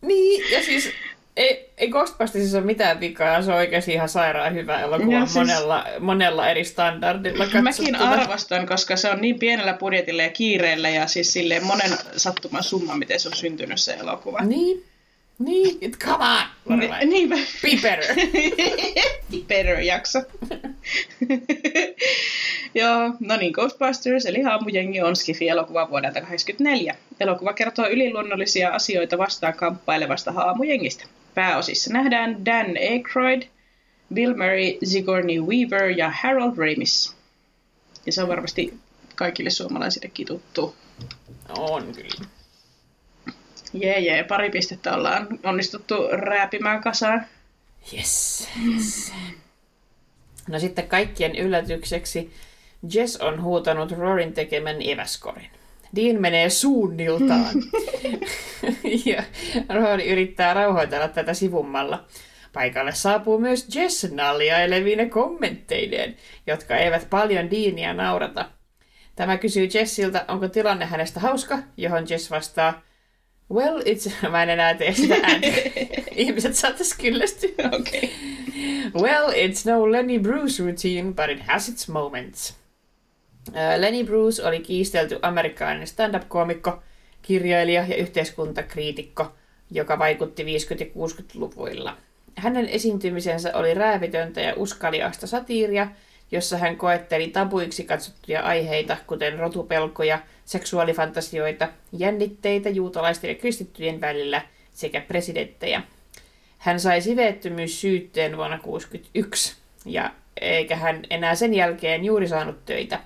[0.00, 0.90] Niin, ja siis
[1.36, 5.84] ei, ei Ghostbustersissa ole mitään vikaa, se on oikeasti ihan sairaan hyvä elokuva siis, monella,
[6.00, 7.62] monella eri standardilla katsottuna.
[7.62, 12.62] Mäkin arvostan, koska se on niin pienellä budjetilla ja kiireellä ja siis silleen monen sattuman
[12.62, 14.38] summa, miten se on syntynyt se elokuva.
[14.40, 14.84] Niin,
[15.38, 16.78] niin, it, come on!
[16.78, 18.14] Ni, niin, Be better.
[19.30, 20.18] Be better jakso.
[22.74, 26.94] Joo, no niin, Ghostbusters eli haamujengi on Skifi-elokuva vuodelta 1984.
[27.20, 31.04] Elokuva kertoo yliluonnollisia asioita vastaan kamppailevasta haamujengistä.
[31.34, 33.42] Pääosissa nähdään Dan Aykroyd,
[34.14, 37.16] Bill Murray, Sigourney Weaver ja Harold Ramis.
[38.06, 38.78] Ja se on varmasti
[39.14, 40.76] kaikille suomalaisillekin tuttu.
[41.58, 42.28] On kyllä.
[43.72, 47.26] Jee, jee, pari pistettä ollaan onnistuttu rääpimään kasaan.
[47.94, 49.12] Yes, yes.
[50.48, 52.32] No sitten kaikkien yllätykseksi
[52.94, 55.50] Jess on huutanut Rorin tekemän eväskorin.
[55.96, 57.54] Dean menee suunniltaan.
[59.04, 59.22] ja
[59.68, 62.04] Rory yrittää rauhoitella tätä sivummalla.
[62.52, 68.48] Paikalle saapuu myös Jess naljailevine kommentteineen, jotka eivät paljon Deania naurata.
[69.16, 72.82] Tämä kysyy Jessiltä, onko tilanne hänestä hauska, johon Jess vastaa,
[73.52, 74.10] Well, it's...
[74.30, 75.46] Mä en enää tee sitä ääntä.
[76.16, 77.70] Ihmiset saattaisi kyllästyä.
[77.72, 78.12] Okei.
[78.94, 82.61] Well, it's no Lenny Bruce routine, but it has its moments.
[83.54, 86.82] Ää, Lenny Bruce oli kiistelty amerikkalainen stand-up-koomikko,
[87.22, 89.32] kirjailija ja yhteiskuntakriitikko,
[89.70, 91.96] joka vaikutti 50- ja 60-luvuilla.
[92.36, 95.88] Hänen esiintymisensä oli räävitöntä ja uskaliasta satiiria,
[96.32, 105.00] jossa hän koetteli tabuiksi katsottuja aiheita, kuten rotupelkoja, seksuaalifantasioita, jännitteitä juutalaisten ja kristittyjen välillä sekä
[105.00, 105.82] presidenttejä.
[106.58, 113.00] Hän sai siveettömyyssyytteen vuonna 1961, ja eikä hän enää sen jälkeen juuri saanut töitä.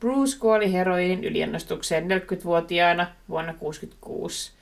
[0.00, 4.52] Bruce kuoli heroinin yliannostukseen 40-vuotiaana vuonna 1966.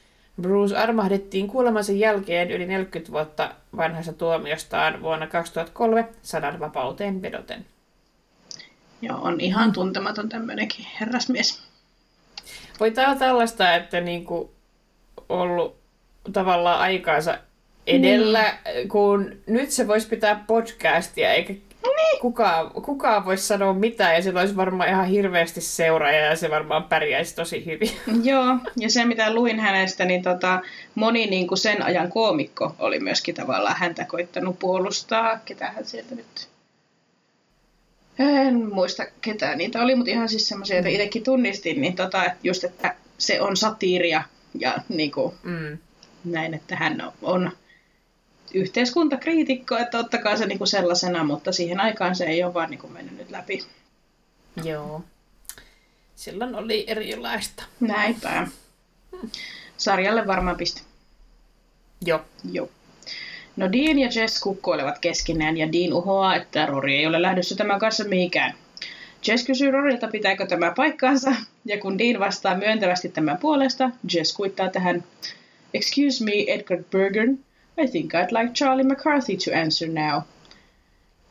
[0.40, 7.66] Bruce armahdettiin kuolemansa jälkeen yli 40 vuotta vanhasta tuomiostaan vuonna 2003 sadan vapauteen vedoten.
[9.03, 11.62] Joo, on ihan tuntematon tämmöinenkin herrasmies.
[12.81, 14.53] Voi tää olla tällaista, että niinku
[15.29, 15.77] ollut
[16.33, 17.38] tavallaan aikaansa
[17.87, 18.88] edellä, mm.
[18.88, 21.62] kun nyt se voisi pitää podcastia, eikä niin.
[22.20, 26.85] Kukaan, kukaan voisi sanoa mitään, ja sillä olisi varmaan ihan hirveästi seuraajia, ja se varmaan
[26.85, 27.90] pärjäisi tosi hyvin.
[28.31, 30.61] Joo, ja se mitä luin hänestä, niin tota,
[30.94, 35.38] moni niin kuin sen ajan koomikko oli myöskin tavallaan häntä koittanut puolustaa.
[35.44, 36.48] Ketähän sieltä nyt
[38.18, 42.38] en muista ketään niitä oli, mutta ihan siis semmoisia, joita itsekin tunnistin, niin tota, että
[42.42, 44.22] just, että se on satiiria
[44.59, 45.79] ja niin kuin, Mm.
[46.24, 47.50] näin, että hän on
[48.54, 52.80] yhteiskuntakriitikko, että ottakaa se niin kuin sellaisena, mutta siihen aikaan se ei ole vaan niin
[52.80, 53.64] kuin mennyt nyt läpi.
[54.64, 55.04] Joo.
[56.16, 57.64] Silloin oli erilaista.
[57.80, 58.46] Näinpä.
[59.76, 60.80] Sarjalle varmaan piste.
[62.06, 62.20] Joo.
[62.52, 62.68] Joo.
[63.56, 67.78] No Dean ja Jess kukkoilevat keskenään ja Dean uhoaa, että Rory ei ole lähdössä tämän
[67.78, 68.54] kanssa mihinkään.
[69.26, 71.32] Jess kysyy Rorilta, pitääkö tämä paikkaansa,
[71.64, 75.04] ja kun Dean vastaa myöntävästi tämän puolesta, Jess kuittaa tähän
[75.74, 77.38] Excuse me, Edgar Bergen.
[77.76, 80.22] I think I'd like Charlie McCarthy to answer now.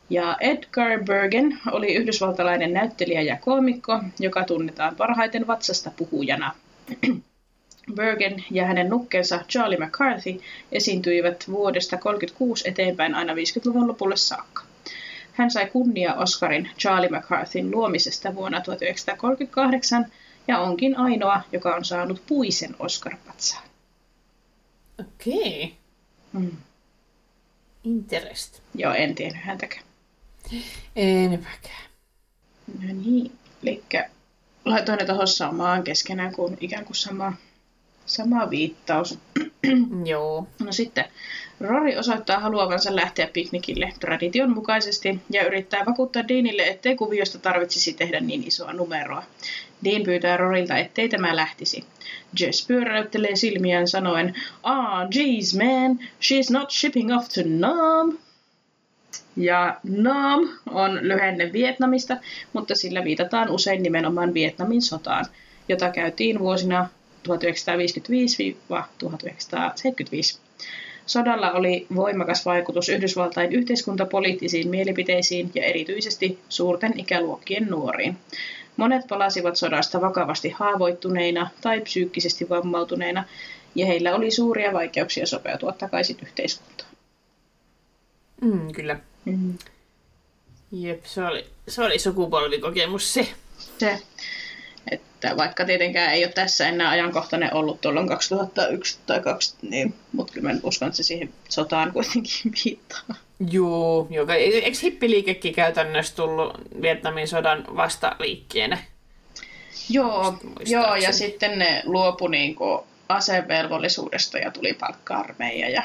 [0.09, 6.55] Ja Edgar Bergen oli yhdysvaltalainen näyttelijä ja koomikko, joka tunnetaan parhaiten vatsasta puhujana.
[7.95, 10.39] Bergen ja hänen nukkensa Charlie McCarthy
[10.71, 14.63] esiintyivät vuodesta 1936 eteenpäin aina 50-luvun lopulle saakka.
[15.33, 20.05] Hän sai kunnia Oscarin Charlie McCarthyn luomisesta vuonna 1938
[20.47, 23.63] ja onkin ainoa, joka on saanut puisen Oscar-patsaan.
[24.99, 25.82] Okei.
[26.33, 26.51] Mm.
[27.83, 28.61] Interest.
[28.75, 29.83] Joo, en tiennyt häntäkään.
[30.95, 31.89] Enpäkään.
[32.81, 33.31] No niin,
[33.63, 33.83] eli
[34.65, 37.33] laitoin ne tuohon samaan keskenään kuin ikään kuin sama,
[38.05, 39.19] sama viittaus.
[40.05, 40.47] Joo.
[40.59, 41.05] No sitten
[41.63, 48.19] Rory osoittaa haluavansa lähteä piknikille tradition mukaisesti ja yrittää vakuuttaa Deanille, ettei kuviosta tarvitsisi tehdä
[48.19, 49.23] niin isoa numeroa.
[49.83, 51.83] Dean pyytää Rorilta, ettei tämä lähtisi.
[52.39, 58.17] Jess pyöräyttelee silmiään sanoen, Ah, jeez man, she's not shipping off to Nam.
[59.35, 62.17] Ja Nam on lyhenne Vietnamista,
[62.53, 65.25] mutta sillä viitataan usein nimenomaan Vietnamin sotaan,
[65.69, 66.89] jota käytiin vuosina
[67.27, 67.33] 1955-1975.
[71.05, 78.17] Sodalla oli voimakas vaikutus Yhdysvaltain yhteiskuntapoliittisiin mielipiteisiin ja erityisesti suurten ikäluokkien nuoriin.
[78.77, 83.23] Monet palasivat sodasta vakavasti haavoittuneina tai psyykkisesti vammautuneina,
[83.75, 86.89] ja heillä oli suuria vaikeuksia sopeutua takaisin yhteiskuntaan.
[88.41, 88.99] Mm, kyllä.
[89.25, 89.57] Mm.
[90.71, 93.27] Jep, se oli, se oli sukupolvikokemus se.
[93.79, 93.99] Se,
[95.23, 100.33] että vaikka tietenkään ei ole tässä enää ajankohtainen ollut tuolloin 2001 tai 2, niin, mutta
[100.33, 103.15] kyllä mä uskon, että se siihen sotaan kuitenkin viittaa.
[103.51, 108.77] Joo, joka, eikö hippiliikekin käytännössä tullut Vietnamin sodan vastaliikkeenä?
[109.89, 110.71] Joo, muistaakseni.
[110.71, 115.69] joo, ja sitten ne luopu niinku asevelvollisuudesta ja tuli palkka-armeija.
[115.69, 115.83] Ja,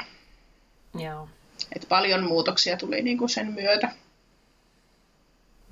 [0.99, 1.29] Joo.
[1.77, 3.93] et paljon muutoksia tuli niinku sen myötä.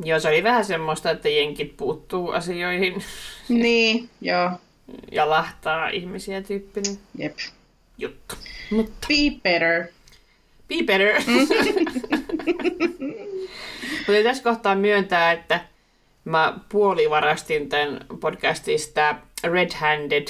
[0.05, 3.03] Joo, se oli vähän semmoista, että jenkit puuttuu asioihin
[3.49, 4.51] Niin, joo,
[5.13, 7.37] ja lahtaa ihmisiä tyyppinen jep.
[7.99, 8.35] juttu.
[8.71, 9.85] Mutta Be better.
[10.69, 11.23] be better.
[14.07, 15.61] Mutta tässä kohtaa myöntää, että
[16.27, 20.27] Mä puolivarastin tämän podcastista Red Handed,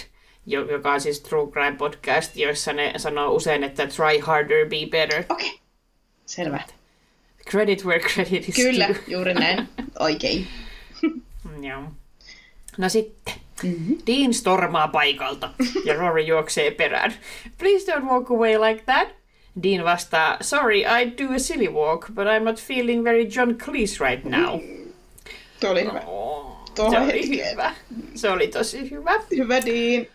[0.47, 5.25] joka on siis True Crime podcast, joissa ne sanoo usein, että try harder, be better.
[5.29, 5.59] Okei, okay.
[6.27, 6.61] selvä.
[7.51, 8.97] Credit where credit is Kyllä, due.
[9.09, 9.69] juuri näin.
[10.01, 10.47] Oikein.
[11.69, 11.83] Joo.
[12.79, 13.35] No sitten.
[13.63, 13.97] Mm-hmm.
[14.07, 15.51] Dean stormaa paikalta
[15.85, 17.15] ja Rory juoksee perään.
[17.59, 19.09] Please don't walk away like that.
[19.63, 24.05] Dean vastaa, sorry, I do a silly walk, but I'm not feeling very John Cleese
[24.05, 24.61] right now.
[25.61, 26.03] Tuo oli hyvä.
[26.07, 27.75] Oh, Tuo se oli hyvä.
[28.15, 29.13] Se oli tosi hyvä.
[29.37, 30.07] Hyvä Dean.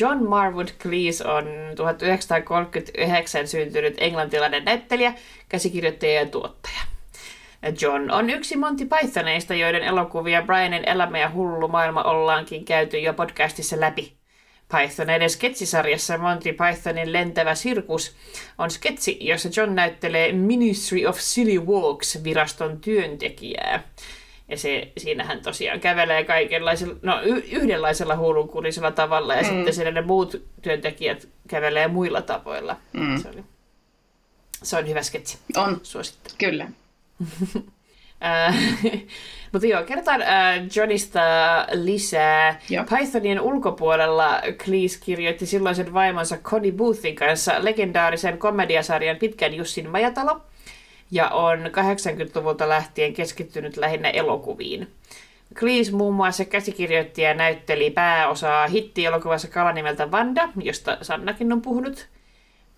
[0.00, 1.44] John Marwood Cleese on
[1.76, 5.14] 1939 syntynyt englantilainen näyttelijä,
[5.48, 6.80] käsikirjoittaja ja tuottaja.
[7.80, 13.14] John on yksi Monty Pythoneista, joiden elokuvia Brianin elämä ja hullu maailma ollaankin käyty jo
[13.14, 14.12] podcastissa läpi.
[14.68, 18.16] Pythoneiden sketsisarjassa Monty Pythonin lentävä sirkus
[18.58, 23.82] on sketsi, jossa John näyttelee Ministry of Silly Walks viraston työntekijää.
[24.52, 29.48] Ja se, siinä hän tosiaan kävelee kaikenlaisella, no y- yhdenlaisella huulunkurisella tavalla, ja mm.
[29.48, 32.76] sitten siellä ne muut työntekijät kävelee muilla tavoilla.
[32.92, 33.22] Mm.
[33.22, 33.44] Se, oli,
[34.62, 35.38] se on hyvä sketsi.
[35.56, 36.36] On, Suosittelen.
[36.38, 36.68] kyllä.
[39.52, 41.20] Mutta joo, kertaan äh, Johnista
[41.72, 42.60] lisää.
[42.70, 42.84] Joo.
[42.84, 50.40] Pythonien ulkopuolella Cleese kirjoitti silloisen vaimonsa Connie Boothin kanssa legendaarisen komediasarjan Pitkän Jussin majatalo
[51.12, 54.88] ja on 80-luvulta lähtien keskittynyt lähinnä elokuviin.
[55.54, 62.08] Cleese muun muassa käsikirjoitti ja näytteli pääosaa hittielokuvassa kala nimeltä Vanda, josta Sannakin on puhunut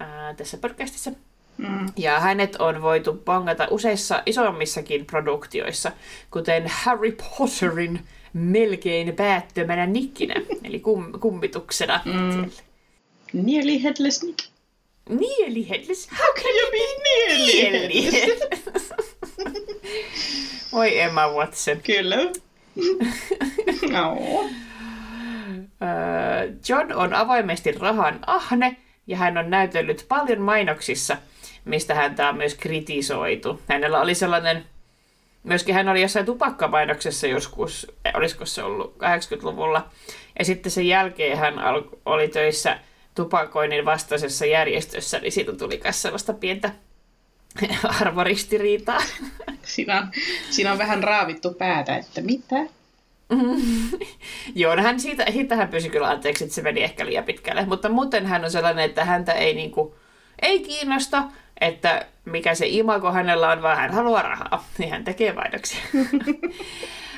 [0.01, 1.11] ää, tässä podcastissa.
[1.59, 1.87] Mm.
[1.97, 5.93] Ja hänet on voitu bongata useissa isommissakin produktioissa,
[6.31, 8.01] kuten Harry Potterin
[8.33, 12.01] melkein päättömänä nikkinä, eli kum, kummituksena.
[12.05, 12.51] Mm.
[13.33, 14.54] Nearly headless Nick.
[15.09, 16.09] Nieli Hedles.
[16.11, 16.79] How can you be
[17.35, 18.11] Nieli.
[20.73, 21.81] Oi Emma Watson.
[21.83, 22.17] Kyllä.
[23.91, 24.19] no.
[25.83, 31.17] Öö, John on avoimesti rahan ahne ja hän on näytellyt paljon mainoksissa,
[31.65, 33.61] mistä häntä on myös kritisoitu.
[33.69, 34.65] Hänellä oli sellainen,
[35.43, 39.89] myöskin hän oli jossain tupakkamainoksessa joskus, olisiko se ollut 80-luvulla,
[40.39, 41.55] ja sitten sen jälkeen hän
[42.07, 42.79] oli töissä
[43.15, 46.71] tupakoinnin vastaisessa järjestössä, niin siitä tuli myös sellaista pientä
[48.01, 49.03] arvoristiriitaa.
[49.63, 50.09] Siinä on,
[50.51, 52.57] siinä on vähän raavittu päätä, että mitä?
[54.55, 57.67] Joo, no hän siitä, siitä hän pyysi kyllä anteeksi, että se meni ehkä liian pitkälle.
[57.67, 59.97] Mutta muuten hän on sellainen, että häntä ei, niinku,
[60.43, 61.23] ei kiinnosta,
[61.61, 64.69] että mikä se imago hänellä on, vaan hän haluaa rahaa.
[64.79, 65.81] Niin hän tekee mainoksia.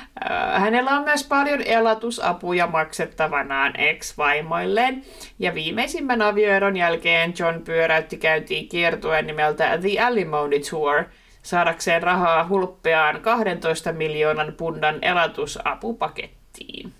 [0.53, 5.03] Hänellä on myös paljon elatusapuja maksettavanaan ex-vaimoilleen,
[5.39, 11.03] ja viimeisimmän avioeron jälkeen John pyöräytti käyntiin kiertueen nimeltä The Alimony Tour,
[11.41, 16.93] saadakseen rahaa hulppeaan 12 miljoonan punnan elatusapupakettiin.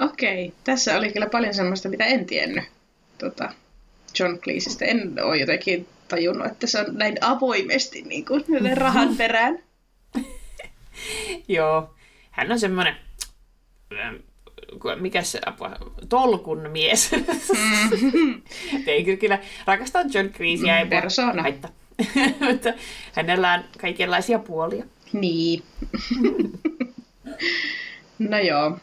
[0.00, 2.64] Okei, tässä oli kyllä paljon semmoista, mitä en tiennyt
[3.18, 3.52] tota,
[4.18, 4.84] John Cleesestä.
[4.84, 8.44] En ole jotenkin tajunnut, että se on näin avoimesti niin kuin,
[8.74, 9.58] rahan perään.
[11.48, 11.94] Joo,
[12.40, 12.96] hän on semmoinen,
[13.92, 14.14] ähm,
[15.00, 15.76] mikä se apua,
[16.08, 17.10] tolkun mies.
[18.86, 21.42] Ei kyllä, rakastan John Cleesea, ei mua Persona.
[21.42, 21.70] haittaa.
[22.50, 22.72] Mutta
[23.12, 24.84] hänellä on kaikenlaisia puolia.
[25.12, 25.62] Niin.
[28.18, 28.78] no joo,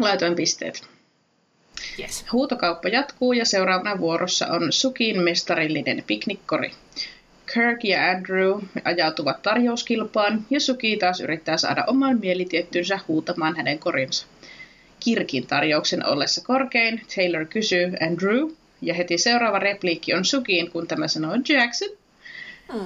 [0.00, 0.88] laitoin pisteet.
[1.98, 2.24] Yes.
[2.32, 6.70] Huutokauppa jatkuu ja seuraavana vuorossa on Sukin mestarillinen piknikkori.
[7.54, 14.26] Kirk ja Andrew ajautuvat tarjouskilpaan ja Suki taas yrittää saada oman mielitiettynsä huutamaan hänen korinsa.
[15.00, 18.50] Kirkin tarjouksen ollessa korkein, Taylor kysyy Andrew
[18.82, 21.88] ja heti seuraava repliikki on Sukiin, kun tämä sanoo Jackson.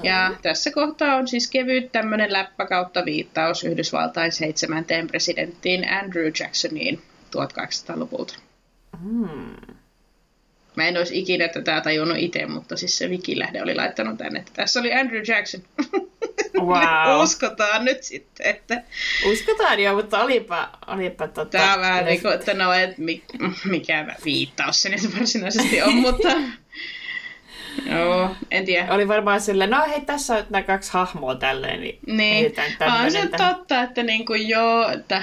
[0.02, 7.02] Ja tässä kohtaa on siis kevyt tämmöinen läppä kautta viittaus Yhdysvaltain seitsemänteen presidenttiin Andrew Jacksoniin
[7.36, 8.38] 1800-luvulta.
[9.02, 9.56] Hmm.
[10.76, 14.52] Mä en olisi ikinä tätä tajunnut itse, mutta siis se Wikilähde oli laittanut tänne, että
[14.54, 15.60] tässä oli Andrew Jackson.
[16.56, 17.22] Wow.
[17.22, 18.82] Uskotaan nyt sitten, että
[19.32, 21.50] Uskotaan jo, mutta olipa, olipa tota...
[21.58, 23.22] tämä on vähän niin kuin, että no, et mi,
[23.64, 26.28] mikä viittaus se nyt varsinaisesti on, mutta
[27.90, 28.94] joo, en tiedä.
[28.94, 32.52] Oli varmaan silleen, no hei, tässä on nämä kaksi hahmoa tälleen, niin, Niin,
[33.04, 33.54] on se tähän.
[33.54, 35.22] totta, että niin kuin joo, että,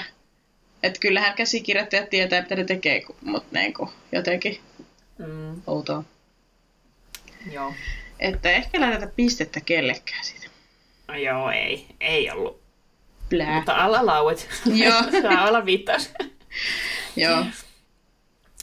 [0.83, 4.59] että kyllähän käsikirjoittajat tietää, mitä ne tekee, mutta niin kuin jotenkin
[5.19, 6.03] Mm, outoa.
[7.51, 7.73] joo.
[8.19, 10.47] Että ehkä laiteta pistettä kellekään siitä.
[11.07, 11.85] No joo, ei.
[11.99, 12.59] Ei ollut.
[13.29, 13.55] Blää.
[13.55, 14.49] Mutta alla lauet.
[14.83, 15.01] Joo.
[15.21, 16.09] Saa olla viittaus.
[17.15, 17.45] Joo.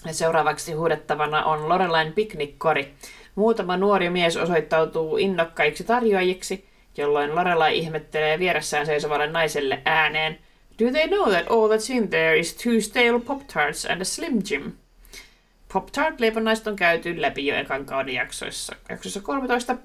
[0.05, 2.95] Ja seuraavaksi huudettavana on Lorelain piknikkori.
[3.35, 10.39] Muutama nuori mies osoittautuu innokkaiksi tarjoajiksi, jolloin Lorelai ihmettelee vieressään seisovalle naiselle ääneen.
[10.85, 14.43] Do they know that all that's in there is two stale Pop-Tarts and a Slim
[14.51, 14.73] Jim?
[15.77, 19.77] Pop-Tart-leivonnaiset on käyty läpi jo ekan kauden jaksoissa, jaksossa 13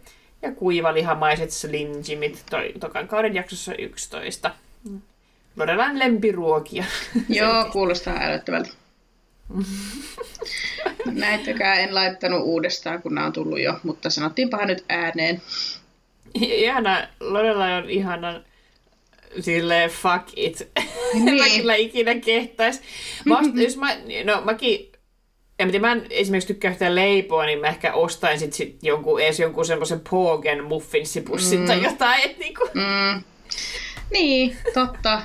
[0.41, 4.51] ja kuivalihamaiset Slim Jimit toi, tokan kauden jaksossa 11.
[5.55, 6.83] Lorelain lempiruokia.
[7.29, 8.69] Joo, kuulostaa älyttävältä.
[11.11, 15.41] Näitäkään en laittanut uudestaan, kun nämä on tullut jo, mutta sanottiinpahan nyt ääneen.
[16.33, 18.41] Ihana, Lorelai on ihana
[19.39, 20.71] sille fuck it.
[21.13, 21.37] Niin.
[21.43, 22.81] mä kyllä ikinä kehtais.
[23.25, 24.90] Mä, jos mä, no mäkin,
[25.63, 29.21] en tiedä, mä en esimerkiksi tykkää yhtään leipoa, niin mä ehkä ostain sit, sit jonkun,
[29.21, 31.67] edes jonkun semmoisen Pogen muffinssipussin mm.
[31.67, 32.21] tai jotain.
[32.25, 32.69] Et niinku.
[32.73, 33.23] mm.
[34.11, 35.21] Niin, totta.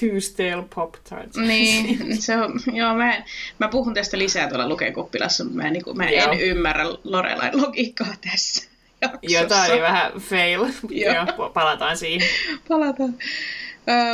[0.00, 1.36] Two stale pop tarts.
[1.36, 3.22] Niin, se on, joo, mä,
[3.58, 8.14] mä puhun tästä lisää tuolla lukekuppilassa, mutta mä, niin kuin, mä en ymmärrä Lorelain logiikkaa
[8.30, 8.68] tässä
[9.00, 9.36] jaksossa.
[9.36, 10.66] Joo, tää oli vähän fail.
[10.90, 12.28] Joo, palataan siihen.
[12.68, 13.14] Palataan.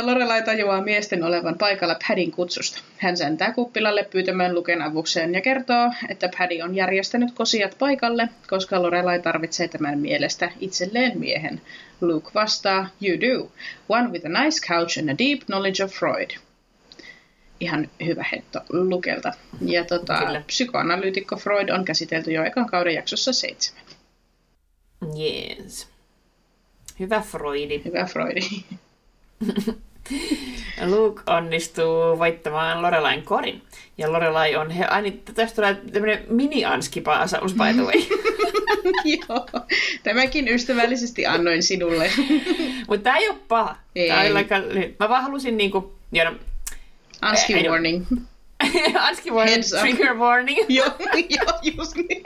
[0.01, 2.81] Lorelai tajuaa miesten olevan paikalla Padin kutsusta.
[2.97, 8.81] Hän sentää kuppilalle pyytämään Luken avukseen ja kertoo, että Paddy on järjestänyt kosijat paikalle, koska
[8.81, 11.61] Lorelai tarvitsee tämän mielestä itselleen miehen.
[12.01, 13.51] Luke vastaa, you do.
[13.89, 16.31] One with a nice couch and a deep knowledge of Freud.
[17.59, 19.33] Ihan hyvä hetto Lukelta.
[19.61, 23.83] Ja tota, psykoanalyytikko Freud on käsitelty jo ekan kauden jaksossa seitsemän.
[25.19, 25.87] Yes.
[26.99, 27.81] Hyvä Freudi.
[27.85, 28.41] Hyvä Freudi.
[30.95, 33.61] Luke onnistuu voittamaan Lorelain korin.
[33.97, 34.69] Ja Lorelai on...
[34.69, 38.01] He, ai, tästä tulee tämmöinen mini-anskipaasaus, by the way.
[39.29, 39.47] Joo,
[40.03, 42.11] tämäkin ystävällisesti annoin sinulle.
[42.87, 43.75] Mutta tämä ei ole paha.
[43.95, 44.07] Ei.
[44.07, 44.55] Tää on aika,
[44.99, 45.95] mä vaan halusin niinku...
[46.11, 46.35] Ja no,
[47.21, 48.05] Anski warning.
[48.99, 50.59] Anski warning, trigger warning.
[50.69, 50.91] joo,
[51.29, 52.23] joo, just niin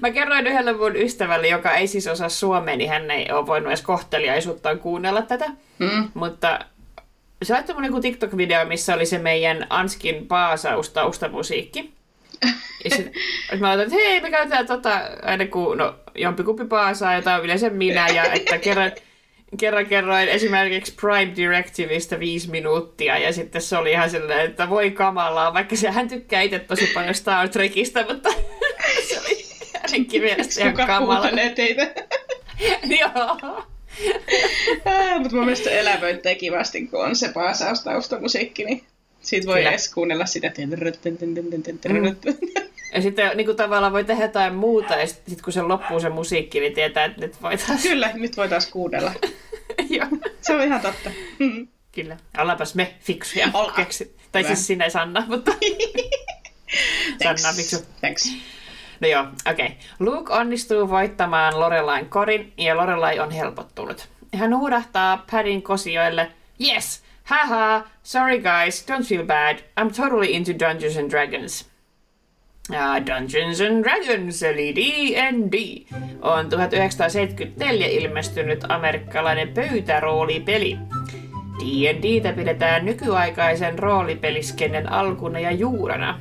[0.00, 3.68] mä kerroin yhdelle mun ystävälle, joka ei siis osaa suomea, niin hän ei ole voinut
[3.68, 5.46] edes kohteliaisuuttaan kuunnella tätä.
[5.78, 6.08] Mm.
[6.14, 6.58] Mutta
[7.42, 11.94] se laittoi mun joku TikTok-video, missä oli se meidän Anskin paasaus taustamusiikki.
[12.84, 13.12] Ja sit,
[13.60, 17.70] mä laitan, että hei, me käytetään tota, aina kun no, jompikumpi paasaa, jota on yleensä
[17.70, 18.92] minä, ja että kerran,
[19.56, 24.90] kerran kerroin esimerkiksi Prime Directivistä viisi minuuttia, ja sitten se oli ihan silleen, että voi
[24.90, 28.28] kamalaa, vaikka se hän tykkää itse tosi paljon Star Trekista, mutta
[29.08, 29.44] se oli
[29.82, 31.28] hänenkin mielestä ihan kamala.
[31.54, 31.94] Teitä?
[33.00, 33.64] Joo.
[34.86, 38.84] äh, mutta mun mielestä elävöittää kivasti, kun on se paasaustaustamusiikki, niin
[39.20, 39.70] siitä voi Kyllä.
[39.70, 40.52] edes kuunnella sitä.
[41.86, 42.14] Mm.
[42.94, 46.08] Ja sitten niin kuin tavallaan voi tehdä jotain muuta, ja sitten kun se loppuu se
[46.08, 47.82] musiikki, niin tietää, että nyt voi taas...
[47.88, 49.12] Kyllä, nyt voi taas kuunnella.
[49.90, 50.06] Joo.
[50.40, 51.10] Se on ihan totta.
[51.38, 51.68] Mm.
[51.92, 52.16] Kyllä.
[52.38, 53.48] Ollaanpas me fiksuja.
[53.76, 54.16] Keksi.
[54.32, 54.54] Tai Hyvä.
[54.54, 55.52] siis sinä Sanna, mutta...
[57.22, 57.76] Sanna on fiksu.
[58.00, 58.32] Thanks.
[59.00, 59.66] No joo, okei.
[59.66, 59.78] Okay.
[59.98, 64.08] Luke onnistuu voittamaan Lorelain korin, ja Lorelai on helpottunut.
[64.34, 66.30] Hän huudahtaa Padin kosioille,
[66.60, 67.02] Yes!
[67.24, 67.84] Haha!
[68.02, 69.56] Sorry guys, don't feel bad.
[69.80, 71.73] I'm totally into Dungeons and Dragons.
[73.06, 75.86] Dungeons and Dragons, eli D&D,
[76.22, 80.78] on 1974 ilmestynyt amerikkalainen pöytäroolipeli.
[81.60, 86.20] D&Dtä pidetään nykyaikaisen roolipeliskennen alkuna ja juurena.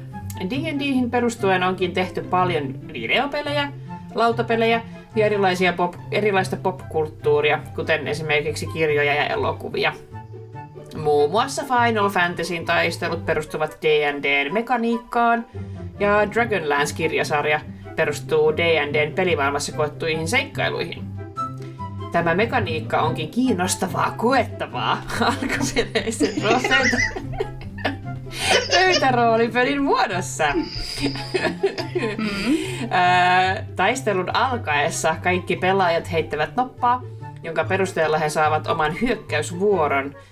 [0.49, 3.71] D&Dihin perustuen onkin tehty paljon videopelejä,
[4.15, 4.81] lautapelejä
[5.15, 9.93] ja erilaisia pop, erilaista popkulttuuria, kuten esimerkiksi kirjoja ja elokuvia.
[10.95, 15.45] Muun muassa Final Fantasyn taistelut perustuvat D&Dn mekaniikkaan,
[15.99, 17.61] ja Dragonlance-kirjasarja
[17.95, 21.03] perustuu D&Dn pelimaailmassa koettuihin seikkailuihin.
[22.11, 26.97] Tämä mekaniikka onkin kiinnostavaa koettavaa alkuperäisen Rosetta
[28.71, 30.53] pöytäroolipelin muodossa.
[30.53, 32.27] Mm-hmm.
[33.75, 37.01] Taistelun alkaessa kaikki pelaajat heittävät noppaa,
[37.43, 40.15] jonka perusteella he saavat oman hyökkäysvuoron–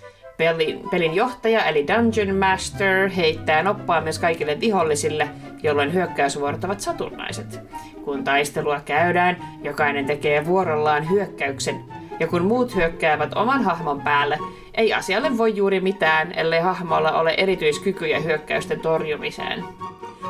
[0.49, 5.29] pelin, pelin johtaja eli Dungeon Master heittää noppaa myös kaikille vihollisille,
[5.63, 7.59] jolloin hyökkäysvuorot ovat satunnaiset.
[8.05, 11.83] Kun taistelua käydään, jokainen tekee vuorollaan hyökkäyksen,
[12.19, 14.39] ja kun muut hyökkäävät oman hahmon päälle,
[14.73, 19.63] ei asialle voi juuri mitään, ellei hahmolla ole erityiskykyjä hyökkäysten torjumiseen.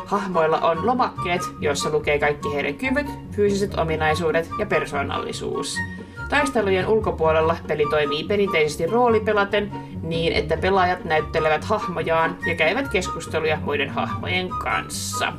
[0.05, 5.77] Hahmoilla on lomakkeet, joissa lukee kaikki heidän kyvyt, fyysiset ominaisuudet ja persoonallisuus.
[6.31, 9.71] Taistelujen ulkopuolella peli toimii perinteisesti roolipelaten
[10.03, 15.33] niin, että pelaajat näyttelevät hahmojaan ja käyvät keskusteluja muiden hahmojen kanssa.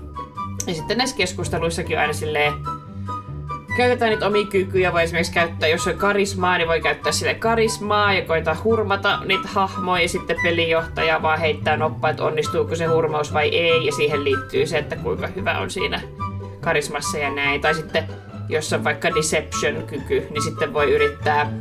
[0.67, 2.53] Ja sitten näissä keskusteluissakin aina silleen,
[3.77, 8.13] käytetään niitä omia kykyjä, voi esimerkiksi käyttää, jos on karismaa, niin voi käyttää sille karismaa
[8.13, 13.33] ja koita hurmata niitä hahmoja ja sitten pelijohtaja vaan heittää noppaa, että onnistuuko se hurmaus
[13.33, 16.01] vai ei ja siihen liittyy se, että kuinka hyvä on siinä
[16.61, 17.61] karismassa ja näin.
[17.61, 18.09] Tai sitten
[18.53, 21.53] jos on vaikka deception-kyky, niin sitten voi yrittää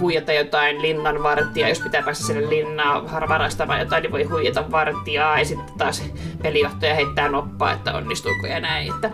[0.00, 5.44] huijata jotain linnanvartijaa, jos pitää päästä sinne linnaan varastamaan jotain, niin voi huijata vartijaa ja
[5.44, 6.02] sitten taas
[6.42, 8.94] pelijohtaja heittää noppaa, että onnistuuko ja näin.
[8.94, 9.10] Että,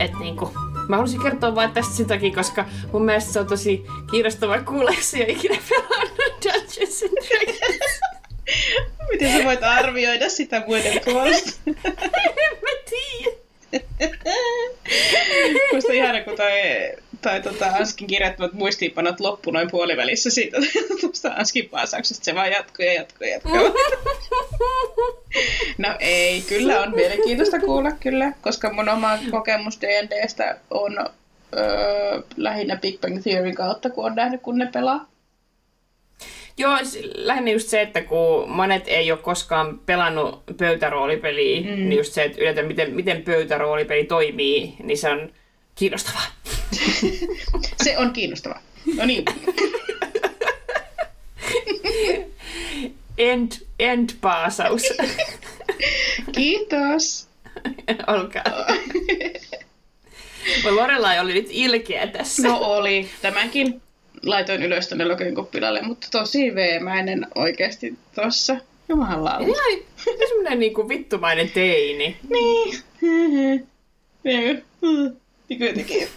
[0.00, 0.50] et niin kuin,
[0.88, 4.90] Mä haluaisin kertoa vain tästä sen takia, koska mun mielestä se on tosi kiinnostavaa kuulla,
[4.90, 6.12] jos ei ikinä pelannut
[6.44, 8.00] Dungeons and Dragons.
[9.10, 11.60] Miten sä voit arvioida sitä muiden puolesta?
[11.66, 13.41] en mä tiedä.
[15.72, 16.50] Musta ihana, kun toi,
[17.22, 20.56] toi tota, Anskin kirjoittamat muistiinpanot loppu noin puolivälissä siitä
[21.00, 22.24] tuosta Anskin paasauksesta.
[22.24, 23.52] Se vaan jatkuu ja jatkuu ja jatkuu.
[25.78, 30.98] No ei, kyllä on mielenkiintoista kuulla kyllä, koska mun oma kokemus D&Dstä on
[31.56, 35.11] öö, lähinnä Big Bang Theory kautta, kun on nähnyt, kun ne pelaa.
[36.58, 36.78] Joo,
[37.14, 41.66] lähinnä just se, että kun monet ei ole koskaan pelannut pöytäroolipeliä, mm.
[41.66, 45.32] niin just se, että yllätä, miten, miten pöytäroolipeli toimii, niin se on
[45.74, 46.26] kiinnostavaa.
[47.84, 48.60] se on kiinnostavaa.
[48.96, 49.24] No niin.
[53.18, 54.82] end, end paasaus.
[56.36, 57.28] Kiitos.
[58.06, 58.66] Olkaa.
[60.70, 62.42] Lorelai oli nyt ilkeä tässä.
[62.42, 63.08] No oli.
[63.22, 63.82] Tämänkin
[64.26, 68.56] laitoin ylös tänne Loken koppilalle, mutta tosi veemäinen oikeasti tossa.
[68.88, 69.44] Jumalauta.
[69.44, 72.16] Ihan semmoinen niinku vittumainen teini.
[72.30, 72.78] Niin.
[74.24, 74.64] Niin.
[75.48, 76.08] Niin kuitenkin.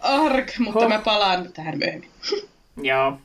[0.00, 0.88] Ark, mutta Ho.
[0.88, 2.10] mä palaan tähän myöhemmin.
[2.82, 3.18] Joo.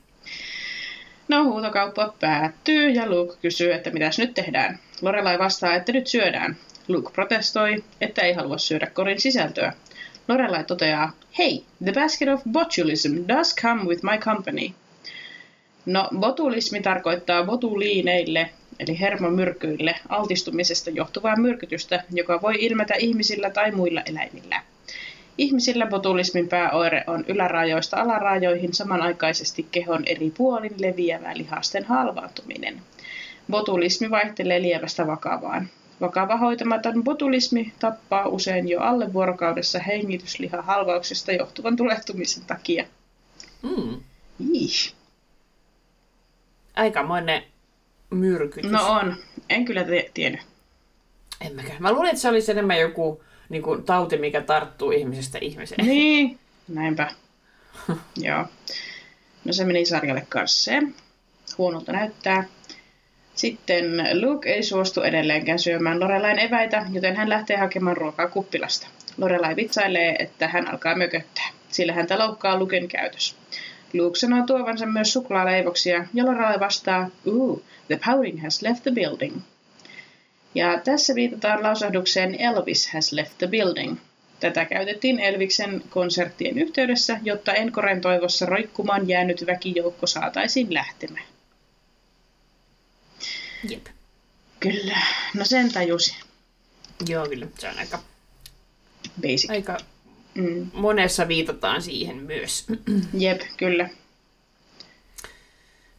[1.28, 4.78] No, huutokauppa päättyy ja Luke kysyy, että mitäs nyt tehdään.
[5.02, 6.56] Lorelai vastaa, että nyt syödään.
[6.88, 9.72] Luke protestoi, että ei halua syödä korin sisältöä.
[10.28, 14.74] Lorelai toteaa, Hei, the basket of botulism does come with my company.
[15.86, 24.02] No, botulismi tarkoittaa botuliineille, eli hermomyrkyille, altistumisesta johtuvaa myrkytystä, joka voi ilmetä ihmisillä tai muilla
[24.06, 24.62] eläimillä.
[25.38, 32.82] Ihmisillä botulismin pääoire on ylärajoista alarajoihin samanaikaisesti kehon eri puolin leviävä lihasten halvaantuminen.
[33.50, 35.68] Botulismi vaihtelee lievästä vakavaan.
[36.00, 42.84] Vakava hoitamaton botulismi tappaa usein jo alle vuorokaudessa hengityslihahalvauksesta johtuvan tulehtumisen takia.
[43.62, 44.00] Mm.
[46.76, 47.42] Aikamoinen
[48.10, 48.70] myrkytys.
[48.70, 49.16] No on.
[49.48, 50.42] En kyllä te- tiedä.
[51.40, 51.82] En mäkään.
[51.82, 55.86] Mä luulen, että se olisi enemmän joku niin kuin, tauti, mikä tarttuu ihmisestä ihmiseen.
[55.86, 56.38] Niin,
[56.68, 57.10] näinpä.
[58.16, 58.44] Joo.
[59.44, 60.72] No se meni sarjalle kanssa.
[61.58, 62.44] Huonolta näyttää.
[63.38, 68.86] Sitten Luke ei suostu edelleenkään syömään Lorelain eväitä, joten hän lähtee hakemaan ruokaa kuppilasta.
[69.18, 73.36] Lorelai vitsailee, että hän alkaa mököttää, sillä häntä loukkaa Luken käytös.
[73.92, 79.36] Luke sanoo tuovansa myös suklaaleivoksia, ja Lorelai vastaa, Ooh, the pouting has left the building.
[80.54, 83.96] Ja tässä viitataan lausahdukseen Elvis has left the building.
[84.40, 91.24] Tätä käytettiin Elviksen konserttien yhteydessä, jotta Enkoren toivossa roikkumaan jäänyt väkijoukko saataisiin lähtemään.
[93.68, 93.86] Jep.
[94.60, 94.98] Kyllä,
[95.34, 96.16] no sen tajusin.
[97.08, 97.46] Joo, kyllä.
[97.58, 97.98] Se on aika,
[99.22, 99.50] Basic.
[99.50, 99.76] aika
[100.34, 100.70] Mm.
[100.72, 102.66] monessa viitataan siihen myös.
[103.18, 103.88] Jep, kyllä.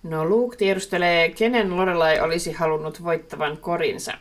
[0.03, 4.13] No Luke tiedustelee, kenen Lorelai olisi halunnut voittavan korinsa.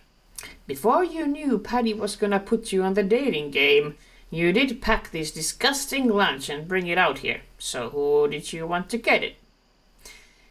[0.69, 3.95] Before you knew Paddy was gonna put you on the dating game,
[4.33, 7.41] you did pack this disgusting lunch and bring it out here.
[7.59, 9.37] So who did you want to get it?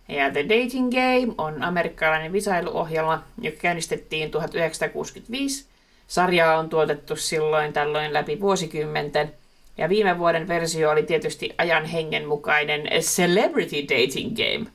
[0.07, 5.65] Ja The Dating Game on amerikkalainen visailuohjelma, joka käynnistettiin 1965.
[6.07, 9.33] Sarjaa on tuotettu silloin tällöin läpi vuosikymmenten.
[9.77, 14.65] Ja viime vuoden versio oli tietysti ajan hengen mukainen Celebrity Dating Game,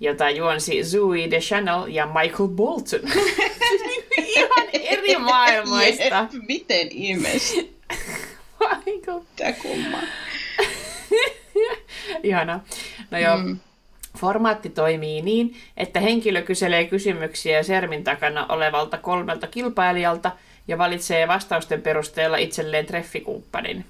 [0.00, 3.00] jota juonsi Zoe Deschanel ja Michael Bolton.
[4.36, 6.26] Ihan eri maailmoista.
[6.48, 7.56] Miten ihmeessä?
[8.86, 9.20] Michael.
[9.36, 10.02] Tää kummaa.
[12.22, 12.60] Ihana.
[13.10, 13.58] No joo, Mm.
[14.22, 20.30] Formaatti toimii niin, että henkilö kyselee kysymyksiä sermin takana olevalta kolmelta kilpailijalta
[20.68, 23.84] ja valitsee vastausten perusteella itselleen treffikumppanin.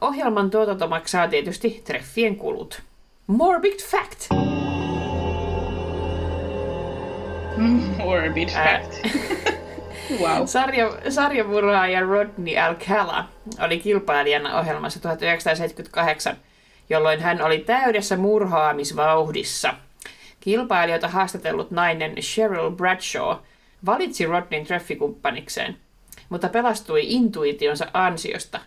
[0.00, 2.82] Ohjelman tuotanto maksaa tietysti treffien kulut.
[3.26, 4.26] Morbid fact!
[7.98, 8.92] Morbid fact.
[10.20, 10.46] wow.
[10.54, 13.24] Sarja, sarjamurhaaja Rodney Alcala
[13.64, 16.36] oli kilpailijana ohjelmassa 1978,
[16.90, 19.74] jolloin hän oli täydessä murhaamisvauhdissa.
[20.40, 23.36] Kilpailijoita haastatellut nainen Cheryl Bradshaw
[23.86, 25.76] valitsi Rodneyn treffikumppanikseen,
[26.28, 28.60] mutta pelastui intuitionsa ansiosta.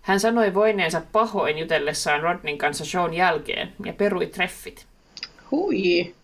[0.00, 4.86] Hän sanoi voineensa pahoin jutellessaan Rodneyn kanssa shown jälkeen ja perui treffit.
[5.50, 6.14] Hui.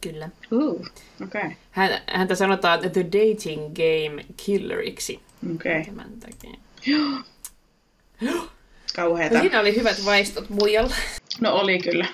[0.00, 0.28] Kyllä.
[0.52, 0.86] Uh.
[1.22, 1.40] Okei.
[1.40, 1.50] Okay.
[1.70, 5.20] Hän, häntä sanotaan The Dating Game Killeriksi.
[5.54, 5.80] Okei.
[5.80, 5.84] Okay.
[5.84, 6.58] Tämän takia.
[8.96, 9.40] Kauheeta.
[9.40, 10.94] Siinä oli hyvät vaistot muijalla.
[11.40, 12.06] No oli kyllä.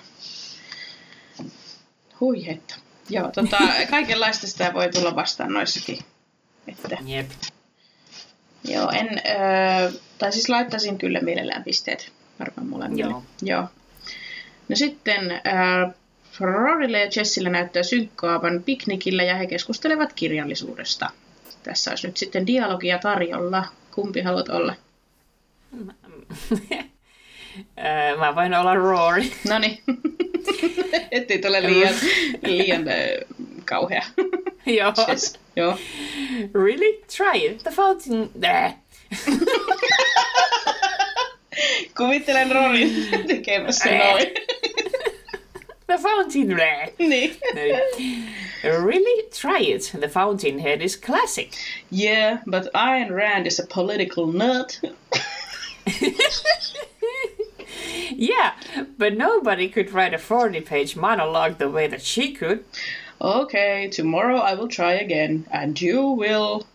[2.20, 2.74] Hui että.
[3.11, 3.59] Joo, tota,
[3.91, 5.99] kaikenlaista sitä voi tulla vastaan noissakin.
[6.68, 7.31] Että, Jep.
[8.64, 13.11] joo, en, öö, tai siis laittaisin kyllä mielellään pisteet varmaan molemmille.
[13.11, 13.22] Joo.
[13.43, 13.64] joo.
[14.68, 15.89] No sitten öö,
[16.41, 21.11] Rorylle ja Jessille näyttää synkkaavan piknikillä ja he keskustelevat kirjallisuudesta.
[21.62, 23.64] Tässä olisi nyt sitten dialogia tarjolla.
[23.95, 24.74] Kumpi haluat olla?
[28.18, 29.24] Mä voin olla Rory.
[29.49, 29.79] No niin.
[31.11, 31.95] Ettei tule liian,
[32.43, 32.85] liian
[33.64, 34.03] kauhea.
[34.66, 34.93] Joo.
[35.09, 35.39] Jess.
[35.57, 35.79] Joo.
[36.55, 37.03] Really?
[37.16, 37.62] Try it.
[37.62, 38.31] The fountain...
[41.97, 44.26] Kuvittelen Rorin tekemässä noin.
[45.87, 46.61] The fountain...
[46.61, 46.89] Äh.
[46.99, 47.37] niin.
[48.62, 49.29] Really?
[49.31, 49.93] Try it.
[50.01, 51.55] The Fountainhead is classic.
[51.91, 54.81] Yeah, but Ayn Rand is a political nut.
[58.11, 58.55] Yeah,
[58.97, 62.64] but nobody could write a 40-page monologue the way that she could.
[63.20, 66.66] Okay, tomorrow I will try again, and you will.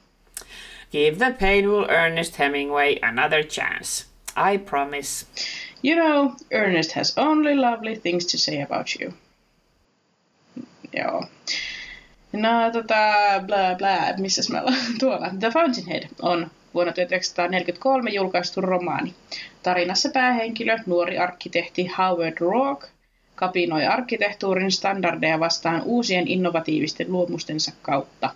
[0.91, 4.05] Give the painful Ernest Hemingway another chance.
[4.37, 5.25] I promise.
[5.81, 9.13] You know, Ernest has only lovely things to say about you.
[10.95, 11.27] Joo.
[12.31, 15.29] No tota, bla bla, missäs me ollaan tuolla?
[15.39, 19.13] The Fountainhead on vuonna 1943 julkaistu romaani.
[19.63, 22.87] Tarinassa päähenkilö, nuori arkkitehti Howard Rourke,
[23.35, 28.29] kapinoi arkkitehtuurin standardeja vastaan uusien innovatiivisten luomustensa kautta.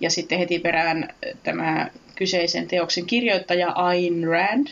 [0.00, 4.66] Ja sitten heti perään tämä kyseisen teoksen kirjoittaja Ayn Rand.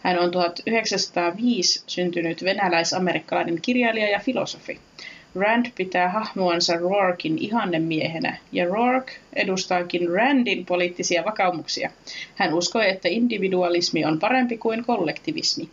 [0.00, 4.80] Hän on 1905 syntynyt venäläis-amerikkalainen kirjailija ja filosofi.
[5.40, 11.90] Rand pitää hahmoansa Rourkin ihannemiehenä, ja Rourke edustaakin Randin poliittisia vakaumuksia.
[12.34, 15.68] Hän uskoi, että individualismi on parempi kuin kollektivismi.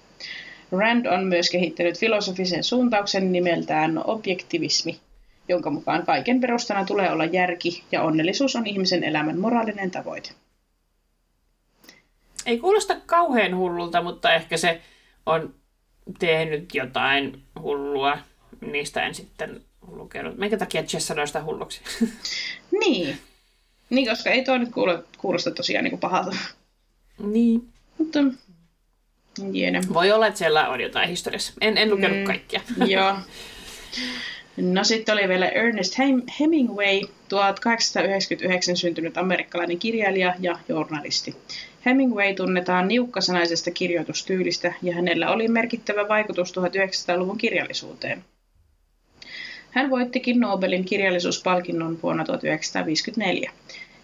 [0.71, 4.99] Rand on myös kehittänyt filosofisen suuntauksen nimeltään objektivismi,
[5.47, 10.29] jonka mukaan kaiken perustana tulee olla järki ja onnellisuus on ihmisen elämän moraalinen tavoite.
[12.45, 14.81] Ei kuulosta kauhean hullulta, mutta ehkä se
[15.25, 15.53] on
[16.19, 18.17] tehnyt jotain hullua.
[18.71, 20.37] Niistä en sitten lukenut.
[20.37, 21.81] Minkä takia Jess sanoi sitä hulluksi?
[22.79, 23.17] Niin.
[23.89, 26.35] Niin, koska ei toi nyt kuulo, kuulosta tosiaan niin kuin pahalta.
[27.19, 27.67] niin.
[27.97, 28.19] Mutta
[29.53, 29.81] jene.
[29.93, 31.53] Voi olla, että siellä on jotain historiassa.
[31.61, 32.23] En, en lukenut Mm.
[32.23, 32.61] kaikkia.
[32.87, 33.15] Joo.
[34.57, 41.35] No sitten oli vielä Ernest Hem- Hemingway, 1899 syntynyt amerikkalainen kirjailija ja journalisti.
[41.85, 48.23] Hemingway tunnetaan niukkasanaisesta kirjoitustyylistä ja hänellä oli merkittävä vaikutus 1900-luvun kirjallisuuteen.
[49.73, 53.51] Hän voittikin Nobelin kirjallisuuspalkinnon vuonna 1954.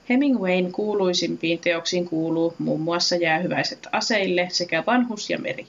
[0.09, 5.67] Hemingwayn kuuluisimpiin teoksiin kuuluu muun muassa Jäähyväiset aseille sekä Vanhus ja meri.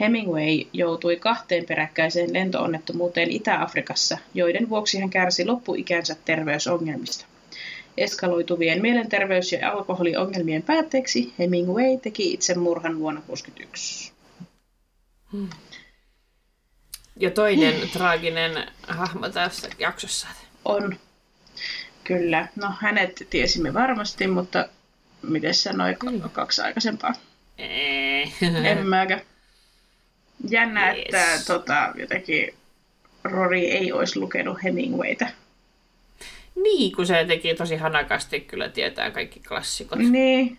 [0.00, 7.26] Hemingway joutui kahteen peräkkäiseen lentoonnettomuuteen Itä-Afrikassa, joiden vuoksi hän kärsi loppuikänsä terveysongelmista.
[7.96, 14.12] Eskaloituvien mielenterveys- ja alkoholiongelmien päätteeksi Hemingway teki itsemurhan vuonna 1961.
[17.16, 20.28] Ja toinen traaginen hahmo tässä jaksossa.
[20.64, 20.98] On.
[22.04, 22.48] Kyllä.
[22.56, 24.68] No hänet tiesimme varmasti, mutta
[25.22, 27.12] miten sanoi k- kaksi aikaisempaa?
[27.58, 28.22] Ee.
[28.64, 29.20] En mäkään.
[30.50, 31.04] Jännä, Yes.
[31.04, 32.54] että tota, jotenkin
[33.24, 35.30] Rory ei olisi lukenut Hemingwaytä.
[36.62, 39.98] niin, kun se teki tosi hanakasti, kyllä tietää kaikki klassikot.
[39.98, 40.58] Niin.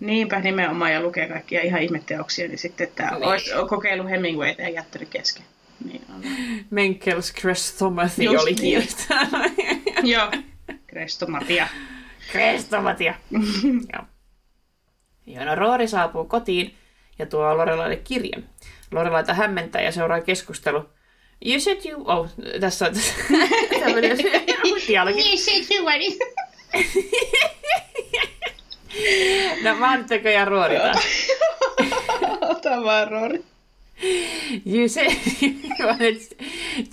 [0.00, 3.24] Niinpä nimenomaan ja lukee kaikkia ihan ihmetteoksia, niin sitten tämä Niin.
[3.24, 5.44] olisi kokeillut Hemingwayta ja jättänyt kesken.
[5.84, 6.22] Niin on.
[6.70, 8.60] Menkels Krestomathy Just oli niin.
[8.60, 9.52] kirjoittanut.
[10.02, 10.30] Joo.
[10.86, 11.68] Krestomatia.
[12.32, 13.14] Krestomatia.
[15.26, 15.44] Joo.
[15.44, 16.74] No Roori saapuu kotiin
[17.18, 18.44] ja tuo Lorelaille kirjan.
[18.90, 20.84] Lorelaita hämmentää ja seuraa keskustelu.
[21.46, 22.04] You said you...
[22.06, 22.28] Oh,
[22.60, 22.92] tässä on
[23.84, 24.18] tämmöinen
[24.88, 25.16] dialogi.
[25.22, 25.92] Niin, se hyvä.
[29.64, 31.06] No mä oon nyt näköjään Roori taas.
[32.50, 33.44] Ota vaan Rory.
[34.64, 35.12] You said
[35.42, 35.54] you
[35.86, 36.20] wanted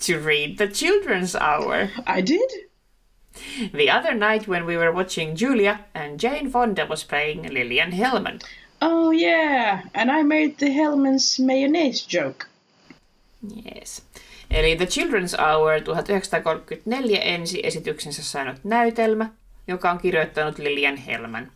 [0.07, 1.89] to read the children's hour.
[2.07, 2.65] I did.
[3.71, 8.39] The other night when we were watching Julia and Jane Fonda was playing Lillian Hellman.
[8.81, 12.47] Oh yeah, and I made the Hellman's mayonnaise joke.
[13.65, 14.01] Yes.
[14.51, 19.29] Eli The Children's Hour 1934 ensi esityksensä saanut näytelmä,
[19.67, 21.51] joka on kirjoittanut Lilian Helman.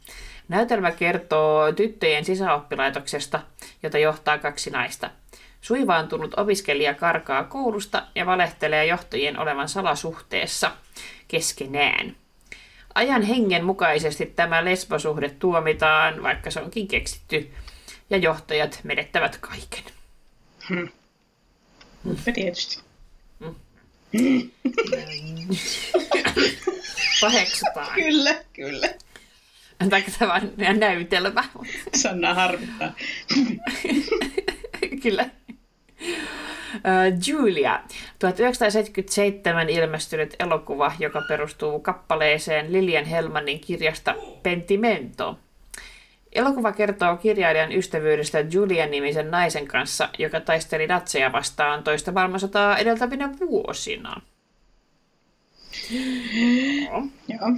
[0.50, 3.40] Näytelmä kertoo tyttöjen sisäoppilaitoksesta,
[3.84, 5.10] jota johtaa kaksi naista.
[5.62, 10.72] Suivaantunut opiskelija karkaa koulusta ja valehtelee johtajien olevan salasuhteessa
[11.28, 12.16] keskenään.
[12.96, 17.52] Ajan hengen mukaisesti tämä lesbosuhde tuomitaan, vaikka se onkin keksitty,
[18.10, 19.84] ja johtajat menettävät kaiken.
[22.04, 22.84] Mutta tietysti.
[27.22, 27.94] Paheksutaan.
[27.96, 28.90] Kyllä, kyllä.
[29.90, 30.34] Tai tämä
[30.70, 31.44] on näytelmä.
[31.96, 32.92] Sanna harmittaa.
[35.04, 35.30] Kyllä.
[37.28, 37.80] Julia,
[38.20, 45.40] 1977 ilmestynyt elokuva, joka perustuu kappaleeseen Lilian Helmanin kirjasta Pentimento.
[46.34, 53.30] Elokuva kertoo kirjailijan ystävyydestä Julian nimisen naisen kanssa, joka taisteli natseja vastaan toista maailmansotaa edeltävinä
[53.40, 54.22] vuosina.
[57.28, 57.52] Joo.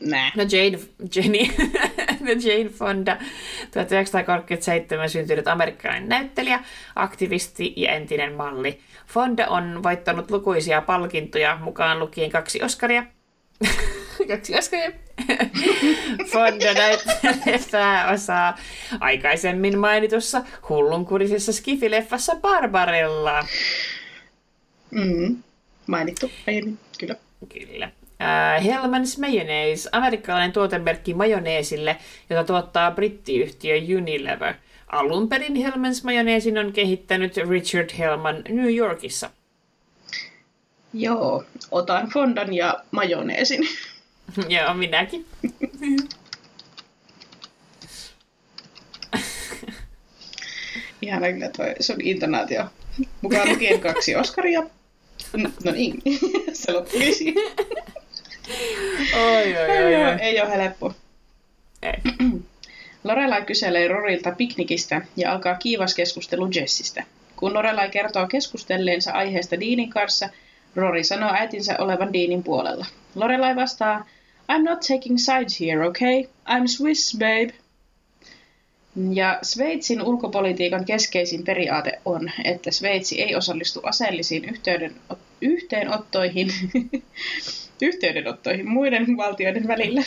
[0.00, 0.30] Nää.
[0.36, 0.78] No Jane,
[1.14, 1.38] Jenny,
[2.26, 3.16] no Jane Fonda,
[3.70, 8.80] 1937 syntynyt amerikkalainen näyttelijä, aktivisti ja entinen malli.
[9.06, 13.04] Fonda on voittanut lukuisia palkintoja, mukaan lukien kaksi Oscaria.
[14.28, 14.90] kaksi Oscaria.
[16.32, 18.58] Fonda näyttelee pääosaa
[19.00, 23.46] aikaisemmin mainitussa hullunkurisessa skifileffassa Barbarella.
[24.90, 25.42] Mm.
[25.86, 27.16] Mainittu aiemmin, kyllä.
[27.48, 27.90] Kyllä.
[28.20, 31.96] Äh, Hellman's Mayonnaise, amerikkalainen tuotemerkki majoneesille,
[32.30, 34.54] jota tuottaa brittiyhtiö Unilever.
[34.86, 39.30] Alun perin Hellman's Mayonnaisin on kehittänyt Richard Hellman New Yorkissa.
[40.92, 43.68] Joo, otan fondan ja majoneesin.
[44.48, 45.26] Joo, minäkin.
[51.02, 52.64] Ihana kyllä toi sun intonaatio.
[53.20, 54.62] Mukaan lukien kaksi Oskaria.
[55.36, 56.02] No, no niin,
[56.52, 57.34] se loppui siihen.
[59.14, 60.16] Oi, oi, oi, oi.
[60.20, 60.92] Ei ole helppo.
[61.82, 61.92] Ei.
[63.04, 67.04] Lorelai kyselee Rorilta piknikistä ja alkaa kiivas keskustelu Jessistä.
[67.36, 70.28] Kun Lorelai kertoo keskustelleensa aiheesta Deanin kanssa,
[70.76, 72.86] Rory sanoo äitinsä olevan Deanin puolella.
[73.14, 74.06] Lorelai vastaa,
[74.52, 76.22] I'm not taking sides here, okay?
[76.22, 77.52] I'm Swiss, babe.
[79.12, 84.94] Ja Sveitsin ulkopolitiikan keskeisin periaate on, että Sveitsi ei osallistu aseellisiin yhteyden,
[85.40, 86.52] yhteenottoihin,
[87.82, 90.02] yhteydenottoihin muiden valtioiden välillä.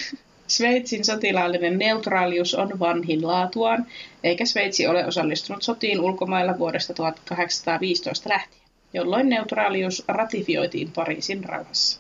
[0.47, 3.86] Sveitsin sotilaallinen neutraalius on vanhin laatuaan,
[4.24, 8.61] eikä Sveitsi ole osallistunut sotiin ulkomailla vuodesta 1815 lähtien,
[8.93, 11.99] jolloin neutraalius ratifioitiin Pariisin rauhassa.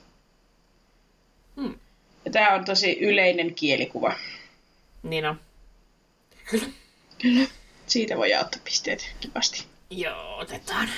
[1.55, 1.75] Hmm.
[2.25, 4.13] Ja tämä on tosi yleinen kielikuva.
[5.03, 5.39] Niin on.
[7.21, 7.47] Kyllä.
[7.87, 9.65] Siitä voi ottaa pisteet kivasti.
[9.89, 10.89] Joo, otetaan.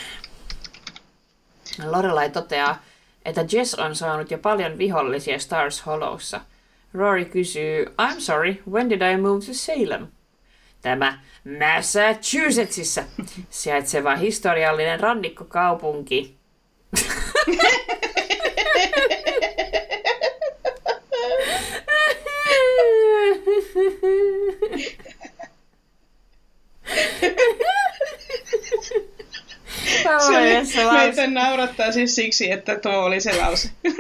[1.86, 2.84] Lorelai toteaa,
[3.26, 6.42] että Jess on saanut jo paljon vihollisia Stars Hollowssa.
[6.94, 10.08] Rory kysyy, I'm sorry, when did I move to Salem?
[10.82, 11.20] Tämä
[11.60, 13.04] Massachusettsissa
[13.50, 16.36] sijaitseva historiallinen rannikkokaupunki.
[30.04, 33.70] Se oli, se lause- meitä naurattaa siis siksi, että tuo oli se lause.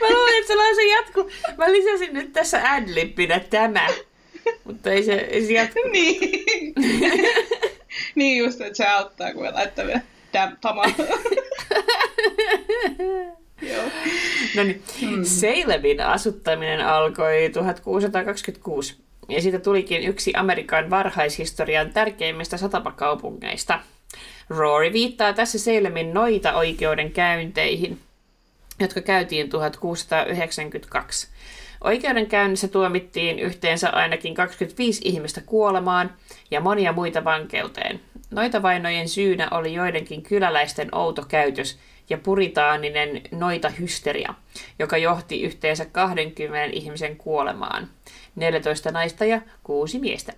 [0.00, 1.30] Mä luulen, että se lause jatkuu.
[1.56, 3.86] Mä lisäsin nyt tässä adlippinä tämä.
[4.64, 5.78] Mutta ei se, ei se jatku.
[5.92, 6.20] niin.
[8.14, 10.00] niin just, että se auttaa, kun me laittaa vielä
[10.32, 10.84] täm, tama.
[13.62, 13.82] Joo.
[14.56, 14.82] No niin.
[15.26, 18.96] Salemin asuttaminen alkoi 1626.
[19.32, 23.80] Ja siitä tulikin yksi Amerikan varhaishistorian tärkeimmistä satamakaupungeista.
[24.48, 27.98] Rory viittaa tässä Salemin noita oikeudenkäynteihin,
[28.80, 31.28] jotka käytiin 1692.
[31.84, 36.14] Oikeudenkäynnissä tuomittiin yhteensä ainakin 25 ihmistä kuolemaan
[36.50, 38.00] ja monia muita vankeuteen.
[38.30, 41.78] Noita vainojen syynä oli joidenkin kyläläisten outo käytös
[42.10, 44.34] ja puritaaninen noita hysteria,
[44.78, 47.88] joka johti yhteensä 20 ihmisen kuolemaan.
[48.40, 50.32] 14 naista ja 6 miestä.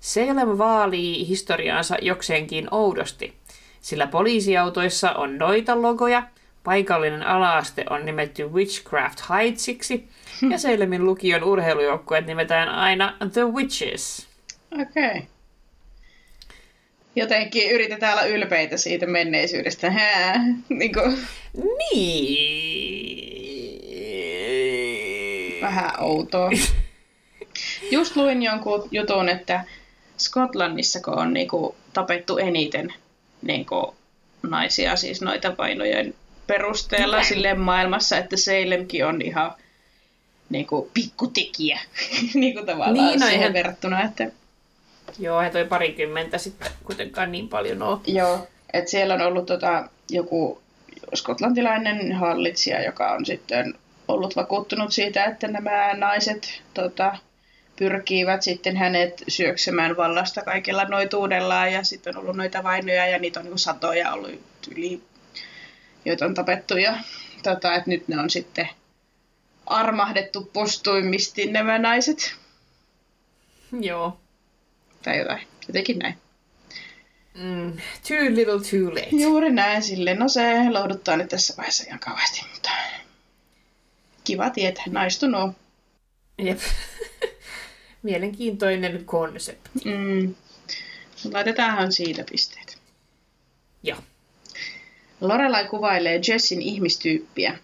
[0.00, 3.34] Salem vaalii historiaansa jokseenkin oudosti,
[3.80, 6.22] sillä poliisiautoissa on noita logoja,
[6.64, 10.08] paikallinen alaaste on nimetty Witchcraft Heightsiksi
[10.50, 14.26] ja Salemin lukion urheilujoukkueet nimetään aina The Witches.
[14.72, 15.08] Okei.
[15.08, 15.22] Okay.
[17.16, 19.90] Jotenkin yritetään olla ylpeitä siitä menneisyydestä.
[19.90, 21.18] Hää, niin kuin,
[25.08, 25.62] Niin.
[25.62, 26.50] vähän outoa.
[27.90, 29.64] Just luin jonkun jutun, että
[30.18, 32.94] Skotlannissa kun on niinku tapettu eniten
[33.42, 33.94] niinku
[34.42, 36.14] naisia, siis noita vainojen
[36.46, 39.52] perusteella silleen maailmassa, että Salemkin on ihan
[40.50, 41.80] niinku pikkutekijä
[42.34, 44.30] niinku tavallaan Niin, no siihen eihän- verrattuna, että
[45.18, 47.98] Joo, he toi parikymmentä sitten kuitenkaan niin paljon ole.
[48.06, 50.62] Joo, että siellä on ollut tota, joku
[51.14, 53.74] skotlantilainen hallitsija, joka on sitten
[54.08, 57.16] ollut vakuuttunut siitä, että nämä naiset tota,
[57.78, 63.40] pyrkivät sitten hänet syöksemään vallasta kaikella noituudellaan ja sitten on ollut noita vainoja ja niitä
[63.40, 64.30] on niin satoja ollut
[64.70, 65.02] yli,
[66.04, 66.98] joita on tapettu ja
[67.42, 68.68] tota, että nyt ne on sitten
[69.66, 72.34] armahdettu postuimisti nämä naiset.
[73.80, 74.20] Joo.
[75.02, 75.46] Tai jotain.
[75.68, 76.14] Jotenkin näin.
[77.34, 77.72] Mm,
[78.08, 79.08] too little too late.
[79.10, 80.14] Juuri näin sille.
[80.14, 82.70] No se lohduttaa nyt tässä vaiheessa ihan kauheasti, mutta
[84.24, 84.84] kiva tietää.
[84.86, 85.50] Nice to know.
[86.38, 86.58] Jep.
[88.02, 89.70] Mielenkiintoinen konsepti.
[89.84, 90.34] Mm.
[91.32, 92.78] Laitetaanhan siitä pisteet.
[93.82, 93.98] Joo.
[95.20, 97.58] Lorelai kuvailee Jessin ihmistyyppiä.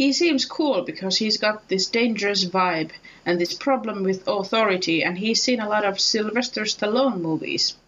[0.00, 2.94] He seems cool because he's got this dangerous vibe
[3.26, 7.78] and this problem with authority and he's seen a lot of Sylvester Stallone movies.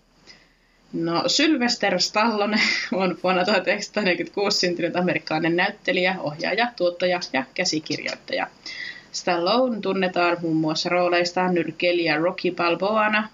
[0.93, 2.61] No, Sylvester Stallone
[2.93, 8.47] on vuonna 1946 syntynyt amerikkalainen näyttelijä, ohjaaja, tuottaja ja käsikirjoittaja.
[9.13, 13.29] Stallone tunnetaan muun muassa rooleistaan nyrkeilijä Rocky Balboana,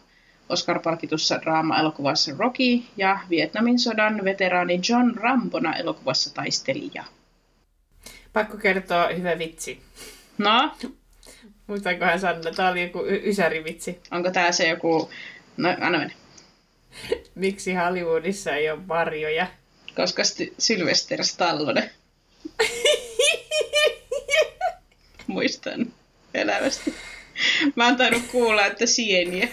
[0.48, 7.04] Oscar-palkitussa draama-elokuvassa Rocky ja Vietnamin sodan veteraani John Rambona elokuvassa Taistelija.
[8.32, 9.80] Pakko kertoa hyvä vitsi.
[10.38, 10.70] No,
[11.66, 14.00] Muistankohan Sanna, tää oli joku y- ysärivitsi.
[14.10, 15.10] onko tää se joku...
[15.56, 16.14] No, anna mennä.
[17.34, 19.46] Miksi Hollywoodissa ei ole varjoja?
[19.96, 21.90] Koska st- Sylvester Stallone.
[25.26, 25.92] Muistan
[26.34, 26.94] elävästi.
[27.74, 29.48] Mä oon tainnut kuulla, että sieniä.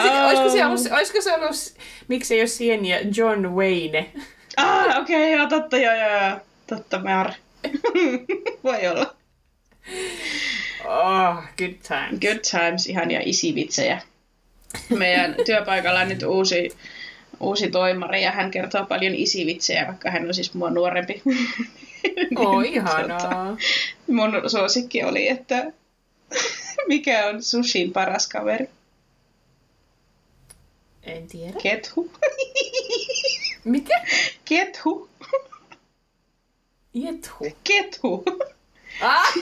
[0.00, 0.26] Oh.
[0.26, 1.74] olisiko, se ollut, olisiko se ollut,
[2.08, 4.12] miksi ei ole sieniä, John Wayne?
[4.56, 6.40] ah, okei, okay, joo, totta, joo, joo.
[6.66, 7.32] Totta, määr.
[8.64, 9.14] Voi olla.
[10.84, 12.18] Oh, good time.
[12.20, 14.02] Good times, ihania isivitsejä.
[14.88, 16.70] Meidän työpaikalla on nyt uusi,
[17.40, 21.22] uusi toimari ja hän kertoo paljon isivitsejä, vaikka hän on siis mua nuorempi.
[22.36, 23.18] Oh, Niin, ihanaa.
[23.20, 23.56] tota,
[24.06, 25.64] Mun suosikki oli, että
[26.88, 28.68] mikä on sushin paras kaveri?
[31.02, 31.58] En tiedä.
[31.62, 32.10] Kethu.
[33.64, 34.04] Mikä?
[34.44, 35.08] Kethu.
[36.94, 37.46] Jethu.
[37.64, 38.24] Kethu.
[39.00, 39.32] Ah!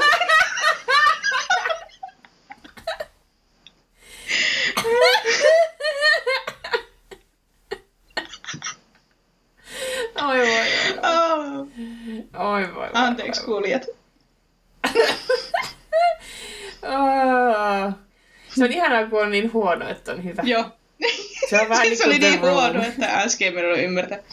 [10.29, 10.67] Oi voi, oi.
[11.03, 11.67] Oh.
[12.53, 12.89] Oi voi, voi.
[12.93, 13.87] Anteeksi kuulijat.
[16.83, 17.93] Oh.
[18.55, 20.43] Se on ihanaa, kun on niin huono, että on hyvä.
[20.43, 20.65] Joo.
[21.51, 24.19] Se on vähän niin se oli kuin The niin huono, että äsken en ollut ymmärtää.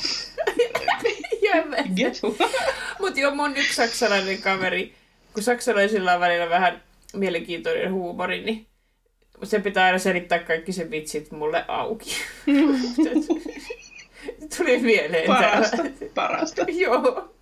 [3.00, 4.94] Mutta joo, mun yksi saksalainen kaveri,
[5.34, 6.84] kun saksalaisilla on välillä vähän
[7.14, 8.68] mielenkiintoinen huumori, niin
[9.44, 12.16] se pitää aina selittää kaikki sen vitsit mulle auki.
[14.58, 15.92] Tuli mieleen Parasta, täällä.
[16.16, 16.66] parasta.
[16.84, 17.34] Joo.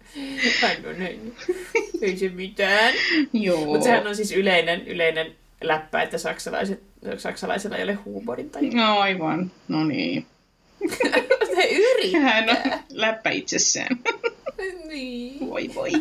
[0.61, 1.35] Hän on näin.
[2.01, 2.93] Ei se mitään.
[3.33, 3.65] Joo.
[3.65, 6.83] Mutta sehän on siis yleinen, yleinen läppä, että saksalaiset,
[7.17, 10.25] saksalaisilla ei ole huumorin No aivan, no niin.
[11.55, 12.21] Se yrittää.
[12.21, 12.57] Hän on
[12.89, 13.99] läppä itsessään.
[14.87, 15.39] Niin.
[15.49, 15.91] Voi voi.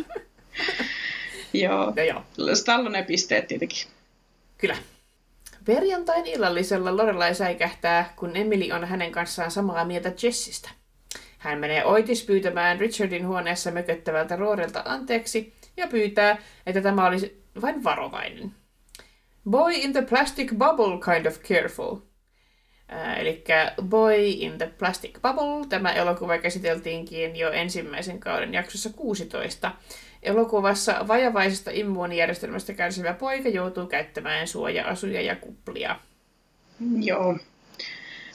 [1.53, 1.93] Joo.
[1.95, 2.23] No joo,
[2.55, 3.87] Stallone pisteet tietenkin.
[4.57, 4.77] kyllä.
[5.67, 10.69] Perjantain illallisella Lorelai säikähtää, kun Emily on hänen kanssaan samaa mieltä Jessistä.
[11.37, 17.83] Hän menee oitis pyytämään Richardin huoneessa mököttävältä Roorelta anteeksi ja pyytää, että tämä olisi vain
[17.83, 18.51] varovainen.
[19.49, 21.95] Boy in the plastic bubble kind of careful.
[23.17, 23.43] Eli
[23.81, 25.67] Boy in the Plastic Bubble.
[25.69, 29.71] Tämä elokuva käsiteltiinkin jo ensimmäisen kauden jaksossa 16.
[30.27, 35.99] Elokuvassa vajavaisesta immuunijärjestelmästä kärsivä poika joutuu käyttämään suoja-asuja ja kuplia.
[37.01, 37.37] Joo.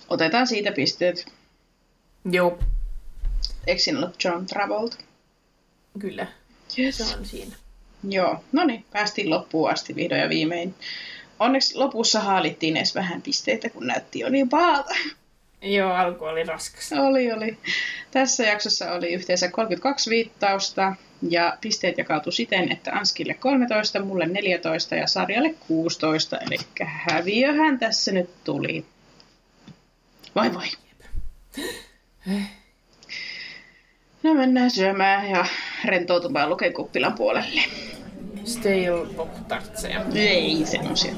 [0.08, 1.32] Otetaan siitä pisteet.
[2.30, 2.58] Joo,
[3.66, 4.96] Eikö siinä ollut John Travolta?
[5.98, 6.26] kyllä.
[6.78, 6.98] Yes.
[6.98, 7.56] Se on siinä.
[8.08, 10.74] Joo, no niin, päästiin loppuun asti vihdoin ja viimein.
[11.38, 14.94] Onneksi lopussa haalittiin edes vähän pisteitä, kun näytti jo niin pahalta.
[15.62, 16.92] Joo, alku oli raskas.
[16.92, 17.58] Oli, oli.
[18.10, 20.96] Tässä jaksossa oli yhteensä 32 viittausta
[21.28, 26.38] ja pisteet jakautu siten, että Anskille 13, mulle 14 ja Sarjalle 16.
[26.38, 28.84] Eli häviöhän tässä nyt tuli.
[30.34, 30.68] Vai vai.
[34.22, 35.46] No mennään syömään ja
[35.84, 37.60] rentoutumaan lukekuppilan puolelle.
[38.44, 40.04] Stale pop tartseja.
[40.14, 41.12] Ei semmosia.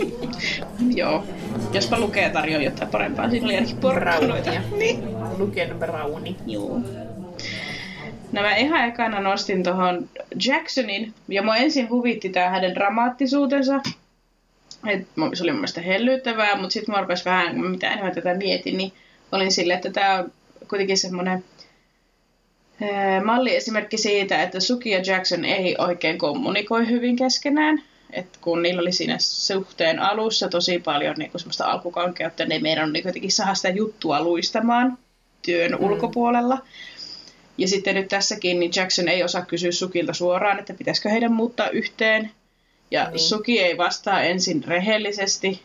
[1.00, 1.24] Joo.
[1.72, 4.50] Jospa lukee tarjoaa jotain parempaa, siinä oli ainakin porkkanoita.
[4.76, 5.02] Niin.
[5.38, 6.36] Luken browni.
[6.46, 6.80] Joo.
[8.32, 10.08] No mä ihan ekana nostin tuohon
[10.46, 13.80] Jacksonin, ja mua ensin huvitti tää hänen dramaattisuutensa.
[14.86, 18.76] Et se oli mun mielestä hellyttävää, mutta sitten mä rupes vähän, mitä enemmän tätä mietin,
[18.76, 18.92] niin
[19.32, 20.32] olin silleen, että tää on
[20.68, 21.44] kuitenkin semmonen
[22.80, 27.82] Ee, Malli esimerkki siitä, että Suki ja Jackson ei oikein kommunikoi hyvin keskenään.
[28.12, 32.92] Et kun niillä oli siinä suhteen alussa tosi paljon niin semmoista alkukankeutta, niin meidän on
[32.92, 34.98] niin jotenkin saada sitä juttua luistamaan
[35.42, 35.84] työn mm.
[35.84, 36.58] ulkopuolella.
[37.58, 41.68] Ja sitten nyt tässäkin niin Jackson ei osaa kysyä Sukilta suoraan, että pitäisikö heidän muuttaa
[41.68, 42.30] yhteen.
[42.90, 43.18] Ja niin.
[43.18, 45.62] Suki ei vastaa ensin rehellisesti,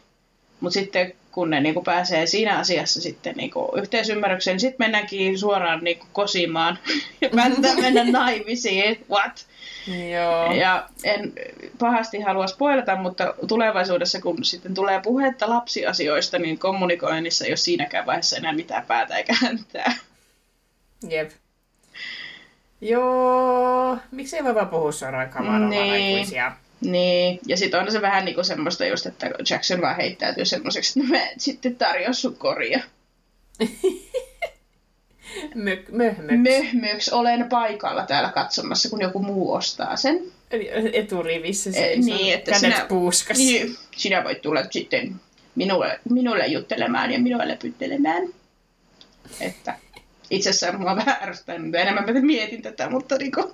[0.60, 5.84] mutta sitten kun ne niin pääsee siinä asiassa sitten niin yhteisymmärrykseen, niin sitten mennäänkin suoraan
[5.84, 6.80] niin kosimaan
[7.22, 9.06] ja mennä, mennä naimisiin.
[9.10, 9.46] What?
[10.12, 10.54] Joo.
[10.54, 11.34] Ja en
[11.80, 18.06] pahasti halua spoilata, mutta tulevaisuudessa, kun sitten tulee puhetta lapsiasioista, niin kommunikoinnissa ei ole siinäkään
[18.06, 19.94] vaiheessa enää mitään päätä eikä häntää.
[21.10, 21.32] Jep.
[22.90, 26.16] Joo, miksei voi vaan puhua suoraan kamaralla niin.
[26.16, 26.52] aikuisia.
[26.82, 31.14] Niin, ja sitten on se vähän niinku semmoista just, että Jackson vaan heittäytyy semmoiseksi, että
[31.14, 32.80] mä sitten tarjoa sun koria.
[35.56, 36.38] Mök, möhmöks.
[36.38, 37.10] Möhmöks.
[37.10, 40.20] Olen paikalla täällä katsomassa, kun joku muu ostaa sen.
[40.52, 43.38] Eli eturivissä se e, niin, että sinä, puuskas.
[43.38, 45.16] Niin, sinä voit tulla sitten
[45.56, 48.24] minulle, minulle juttelemaan ja minulle lepyttelemään.
[49.42, 49.76] Että
[50.30, 53.52] itse asiassa mua vähän ärsyttää, enemmän mä mietin tätä, mutta, niinku,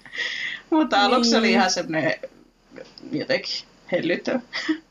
[0.70, 1.38] mutta aluksi niin.
[1.38, 2.14] oli ihan semmoinen
[3.12, 4.40] jotenkin hellyttävä.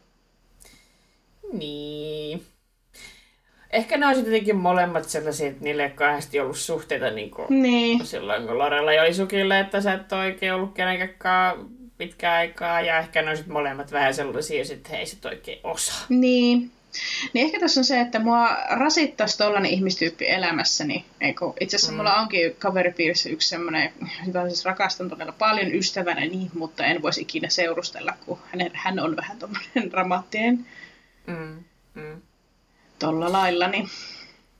[1.53, 2.43] Niin.
[3.71, 7.47] Ehkä ne on sitten jotenkin molemmat sellaisia, että niille ei kahdesti ollut suhteita niin kuin
[7.49, 8.05] niin.
[8.05, 11.55] silloin, kun Lorella oli Sukille, että sä et oikein ollut kenenkään
[11.97, 12.81] pitkään aikaa.
[12.81, 16.05] Ja ehkä ne on sitten molemmat vähän sellaisia, että he ei sitten oikein osaa.
[16.09, 16.71] Niin.
[17.33, 21.05] Niin ehkä tässä on se, että mua rasittaisi tollainen ihmistyyppi elämässäni.
[21.21, 21.45] Eikö?
[21.59, 21.97] Itse asiassa mm.
[21.97, 23.93] mulla onkin kaveripiirissä yksi semmoinen,
[24.27, 28.99] jota siis rakastan todella paljon ystävänä, niin, mutta en voisi ikinä seurustella, kun hänen, hän
[28.99, 30.65] on vähän tommoinen dramaattinen.
[31.27, 31.63] Mm.
[31.95, 32.21] Mm.
[32.99, 33.89] Tolla lailla, niin...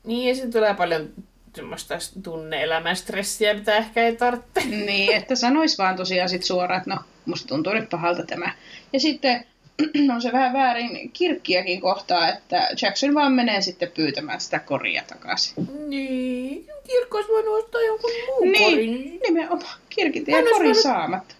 [0.04, 1.10] Niin, ja sitten tulee paljon
[1.54, 4.64] semmoista tunne-elämän stressiä, mitä ehkä ei tarvitse.
[4.64, 8.52] Niin, että sanois vaan tosiaan sit suoraan, että no, musta tuntuu nyt pahalta tämä.
[8.92, 9.46] Ja sitten
[10.14, 15.54] on se vähän väärin kirkkiäkin kohtaa, että Jackson vaan menee sitten pyytämään sitä koria takaisin.
[15.88, 19.20] Niin, kirkko olisi voinut ostaa jonkun muun niin, korin.
[19.22, 19.78] nimenomaan.
[19.88, 20.76] Kirkit ei korin voinut...
[20.76, 21.34] saamatta.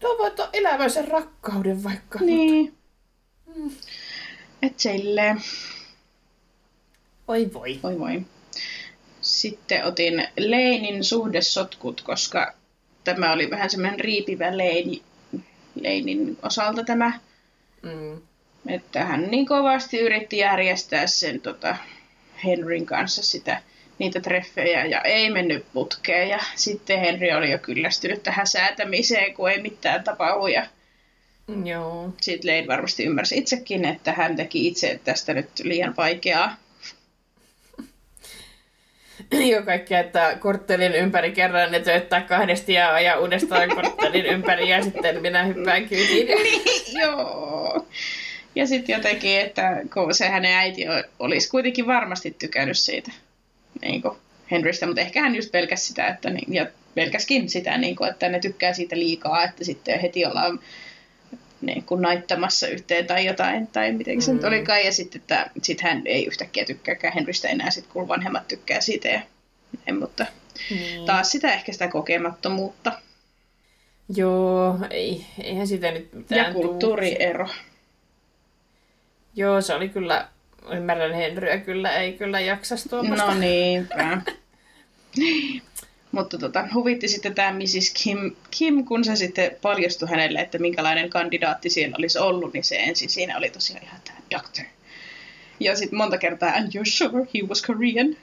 [0.00, 2.18] Tavoita elävänsä rakkauden vaikka.
[2.18, 2.74] Niin.
[3.46, 3.60] Mutta...
[3.60, 3.70] Mm.
[4.62, 5.42] Et silleen.
[7.28, 7.80] Oi voi.
[7.82, 8.22] Oi voi.
[9.20, 12.54] Sitten otin Leinin suhdesotkut, koska
[13.04, 15.02] tämä oli vähän semmoinen riipivä Leini,
[15.74, 17.20] Leinin osalta tämä
[17.82, 18.20] Mm.
[18.68, 21.76] Että hän niin kovasti yritti järjestää sen tota,
[22.44, 23.62] Henryn kanssa sitä,
[23.98, 26.28] niitä treffejä ja ei mennyt putkeen.
[26.28, 30.46] Ja sitten Henry oli jo kyllästynyt tähän säätämiseen, kun ei mitään tapahdu.
[30.46, 30.66] Ja
[31.64, 32.14] Joo.
[32.20, 36.56] Sitten Lane varmasti ymmärsi itsekin, että hän teki itse tästä nyt liian vaikeaa.
[39.50, 44.82] Joo, kaikki, että korttelin ympäri kerran ne tööttää kahdesti ja ajaa uudestaan korttelin ympäri ja
[44.82, 46.26] sitten minä hyppään kyytiin.
[46.42, 46.62] niin,
[47.02, 47.86] joo.
[48.54, 50.84] Ja sitten jotenkin, että kun se hänen äiti
[51.18, 53.12] olisi kuitenkin varmasti tykännyt siitä
[53.82, 54.02] niin
[54.50, 58.40] Henrystä, mutta ehkä hän just pelkäsi sitä, että, ja pelkäskin sitä, niin kuin, että ne
[58.40, 60.60] tykkää siitä liikaa, että sitten heti ollaan
[61.62, 64.36] niin kuin naittamassa yhteen tai jotain, tai miten se mm.
[64.36, 68.48] nyt olikaan, ja sitten että sit hän ei yhtäkkiä tykkääkään Henrystä enää, sit kun vanhemmat
[68.48, 69.20] tykkää siitä, ja
[69.86, 70.26] en, mutta
[70.70, 71.04] mm.
[71.06, 72.92] taas sitä ehkä sitä kokemattomuutta.
[74.16, 77.46] Joo, ei, eihän sitä nyt mitään Ja kulttuuriero.
[77.46, 77.54] Tuu.
[79.34, 80.28] Joo, se oli kyllä,
[80.72, 83.34] ymmärrän Henryä kyllä, ei kyllä jaksas tuommoista.
[83.34, 84.20] No niinpä.
[86.12, 87.92] Mutta tota, huvitti sitten tämä Mrs.
[88.02, 92.76] Kim, Kim, kun se sitten paljastui hänelle, että minkälainen kandidaatti siellä olisi ollut, niin se
[92.76, 94.64] ensin siinä oli tosiaan ihan tämä doctor.
[95.60, 98.16] Ja sitten monta kertaa, and you're sure he was Korean?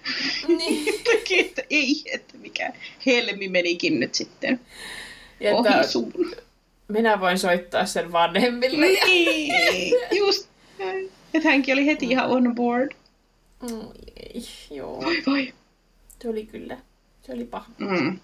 [0.47, 0.93] Niin.
[1.45, 2.73] että ei, että mikä
[3.05, 4.59] helmi menikin nyt sitten
[5.39, 6.35] ja ohi suun.
[6.87, 8.85] Minä voin soittaa sen vanhemmille.
[9.05, 10.49] Niin, just.
[11.33, 12.91] Että hänkin oli heti ihan on board.
[13.61, 13.87] Mm,
[14.33, 15.01] ei, joo.
[15.01, 15.53] Voi voi.
[16.25, 16.77] Oli kyllä
[17.29, 17.65] se oli paha.
[17.77, 18.19] Mm.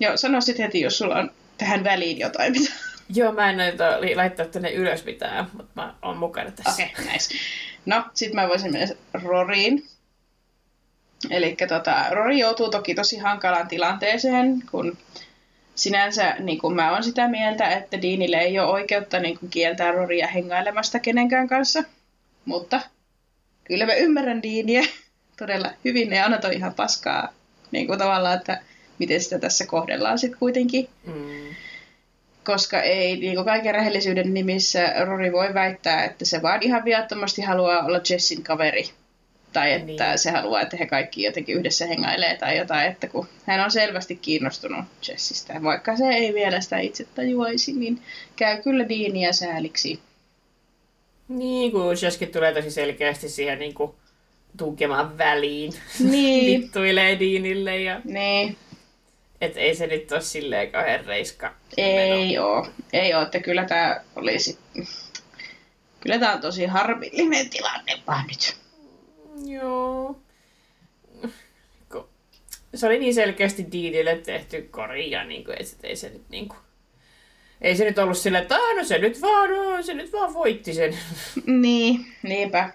[0.00, 2.72] Joo, sano sitten heti, jos sulla on tähän väliin jotain, mitä...
[3.14, 6.72] Joo, mä en näitä laittaa tänne ylös mitään, mutta mä oon mukana tässä.
[6.72, 7.34] Okei, okay, nice.
[7.86, 9.86] No, sit mä voisin mennä Roriin.
[11.30, 14.98] Eli tota, Rori joutuu toki tosi hankalaan tilanteeseen, kun
[15.74, 19.92] sinänsä niin kun mä oon sitä mieltä, että Deanille ei ole oikeutta niin kun kieltää
[19.92, 21.84] Roria hengailemasta kenenkään kanssa.
[22.44, 22.80] Mutta
[23.64, 24.82] kyllä mä ymmärrän Deania
[25.38, 26.10] todella hyvin.
[26.10, 27.37] Ne annat on ihan paskaa
[27.70, 28.60] niin kuin tavallaan, että
[28.98, 30.88] miten sitä tässä kohdellaan sitten kuitenkin.
[31.06, 31.54] Mm.
[32.44, 37.42] Koska ei niin kuin kaiken rehellisyyden nimissä Rory voi väittää, että se vaan ihan viattomasti
[37.42, 38.90] haluaa olla Jessin kaveri.
[39.52, 40.18] Tai että Niin.
[40.18, 44.16] se haluaa, että he kaikki jotenkin yhdessä hengailee tai jotain, että kun hän on selvästi
[44.16, 45.62] kiinnostunut Jessistä.
[45.62, 48.02] Vaikka se ei vielä sitä itse tajuaisi, niin
[48.36, 50.00] käy kyllä Deania sääliksi.
[51.28, 53.92] Niin, kun Jesskin tulee tosi selkeästi siihen niin kuin,
[54.58, 55.72] tunkemaan väliin.
[56.00, 56.60] Niin.
[56.62, 58.56] Vittuilee Deanille ja Niin,
[59.40, 61.54] et ei se nyt ole silleen kauhean reiska.
[61.76, 62.66] ei oo.
[62.92, 64.58] Ei oo, että kyllä tää olisi...
[66.00, 68.56] Kyllä tää on tosi harmillinen tilanne vaan nyt.
[69.46, 70.16] Joo.
[72.74, 76.48] Se oli niin selkeästi Deanille tehty kori ja niin kuin, se, ei se nyt niin
[76.48, 76.58] kuin,
[77.60, 80.34] ei se nyt ollut silleen, että "Ah, no se nyt vaan, no, se nyt vaan
[80.34, 80.98] voitti sen.
[81.46, 82.70] Niin, niinpä.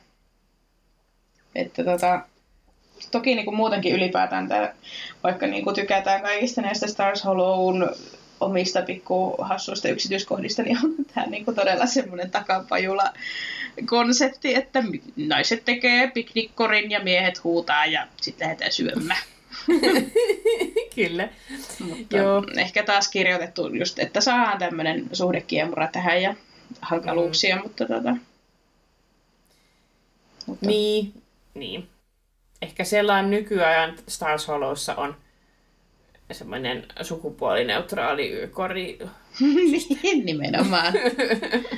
[1.56, 2.22] Että tota,
[3.12, 4.76] toki niin kuin muutenkin ylipäätään tää,
[5.24, 7.90] vaikka niin kuin tykätään kaikista näistä Stars Hollown
[8.40, 13.14] omista pikkuhassuista yksityiskohdista, niin on tämä niin kuin todella semmoinen takapajula
[13.86, 14.84] konsepti, että
[15.28, 19.24] naiset tekee piknikkorin ja miehet huutaa ja sitten lähdetään syömään.
[20.96, 21.30] Kyllä.
[21.80, 22.44] Mutta Joo.
[22.58, 26.36] ehkä taas kirjoitettu just, että saadaan tämmöinen suhdekiemura tähän ja
[26.82, 28.16] hankaluuksia, mutta tota...
[30.46, 31.23] Mutta, Niin,
[31.54, 31.90] niin.
[32.62, 35.16] Ehkä sellainen nykyajan Stars Hollowssa on
[36.32, 39.00] semmoinen sukupuolineutraali kori.
[40.04, 40.94] Niin, nimenomaan.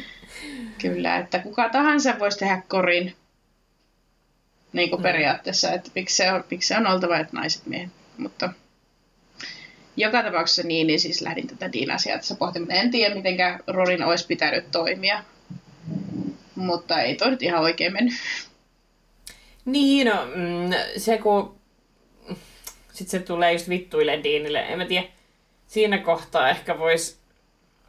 [0.81, 3.15] Kyllä, että kuka tahansa voisi tehdä korin.
[4.73, 5.03] Niin kuin Mm.
[5.03, 7.89] periaatteessa, että miksi se, on, miksi se on oltava, että naiset miehet.
[8.17, 8.49] Mutta
[9.97, 12.71] joka tapauksessa niin, niin siis lähdin tätä Dean-asiaa tässä pohtimaan.
[12.71, 15.23] En tiedä, miten Rorin olisi pitänyt toimia.
[16.55, 18.13] Mutta ei toi nyt ihan oikein mennyt.
[19.65, 21.55] Niin, no, mm, se kun
[22.93, 25.07] sitten se tulee just vittuille Deanille, en mä tiedä,
[25.67, 27.19] siinä kohtaa ehkä vois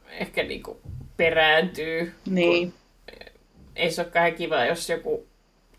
[0.09, 0.81] ehkä niinku
[1.17, 2.13] perääntyy.
[2.25, 2.73] Niin.
[3.75, 5.27] Ei se ole kauhean kiva, jos joku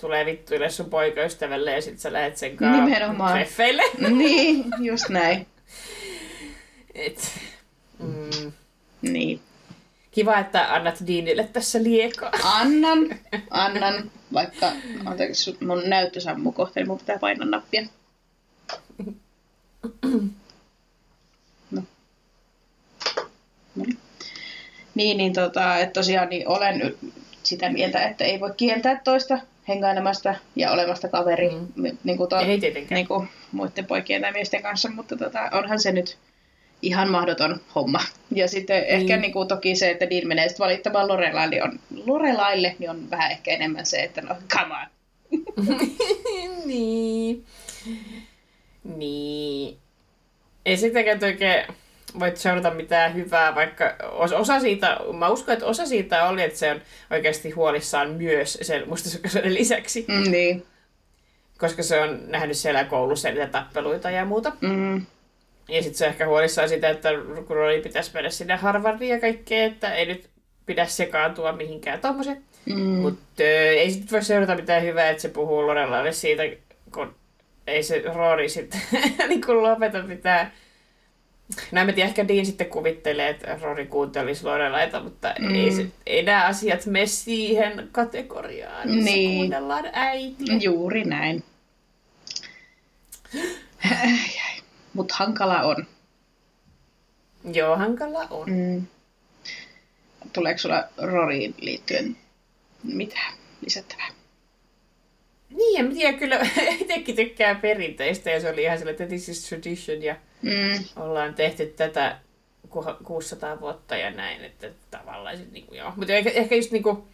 [0.00, 3.32] tulee vittuille sun poikaystävälle ja sitten sä lähet sen kanssa Nimenomaan.
[3.32, 3.82] treffeille.
[4.18, 5.46] niin, just näin.
[6.94, 7.32] Et,
[7.98, 8.52] mm,
[9.02, 9.40] Niin.
[10.18, 12.30] Kiva, että annat Deanille tässä liekaa.
[12.44, 12.98] Annan,
[13.50, 14.72] annan, vaikka
[15.66, 17.86] mun näyttö sammuu kohta, niin mun pitää painaa nappia.
[21.70, 21.82] No.
[23.76, 23.84] No.
[24.94, 26.94] Niin, niin tota, että tosiaan niin olen
[27.42, 29.38] sitä mieltä, että ei voi kieltää toista
[29.68, 31.66] hengailemasta ja olemasta kaveri Mm.
[31.76, 31.98] mm.
[32.04, 32.96] niin kuin, to, Ei tietenkään.
[32.96, 36.18] niin kuin muiden poikien tai miesten kanssa, mutta tota, onhan se nyt
[36.82, 38.00] ihan mahdoton homma.
[38.34, 38.88] Ja sitten Niin.
[38.94, 43.10] ehkä niin kuin, toki se, että Dean menee sitten valittamaan Lorelaille, on, Lorelaille, niin on
[43.10, 44.86] vähän ehkä enemmän se, että no come on.
[46.66, 47.44] niin.
[48.96, 49.76] Niin.
[50.64, 51.64] Ei sitäkään oikein
[52.18, 56.58] voit seurata mitään hyvää, vaikka os- osa siitä, mä uskon, että osa siitä oli, että
[56.58, 60.66] se on oikeasti huolissaan myös sen mustasukkaisuuden lisäksi, Mm, niin.
[61.58, 64.52] koska se on nähnyt siellä koulussa niitä tappeluita ja muuta.
[64.60, 65.06] Mm,
[65.68, 67.08] Ja sitten se on ehkä huolissaan sitä, että
[67.46, 70.30] kun pitäisi mennä sinne Harvardiin ja kaikkea, että ei nyt
[70.66, 72.42] pidä sekaantua mihinkään tommoseen.
[72.66, 76.42] mm, Mutta ei sitten voi seurata mitään hyvää, että se puhuu Lorellalle siitä,
[76.94, 77.14] kun
[77.66, 78.80] ei se Rory sitten
[79.28, 80.52] niin kun lopeta mitään.
[81.72, 85.54] No mä tiedä, ehkä Dean sitten kuvittelee, että Rory kuuntelisi Lorelaita, mutta mm.
[85.54, 89.36] ei, se, ei nämä asiat mene siihen kategoriaan, missä Niin.
[89.38, 90.56] kuunnellaan äitiä.
[90.60, 91.44] juuri näin.
[94.98, 95.86] Mutta hankala on.
[97.52, 98.50] Joo, hankala on.
[98.50, 98.86] Mm.
[100.32, 102.16] Tuleeko sulla Roriin liittyen
[102.84, 103.32] mitään
[103.64, 104.08] lisättävää?
[105.50, 106.40] Niin, en tiedä, kyllä
[106.80, 110.84] itsekin tykkää perinteistä ja se oli ihan sellainen, että this is tradition ja Mm.
[110.96, 112.18] ollaan tehty tätä
[112.70, 115.92] ku- 600 vuotta ja näin, että tavallaan sit niinku, joo.
[115.96, 117.08] Mutta ehkä, ehkä just niinku,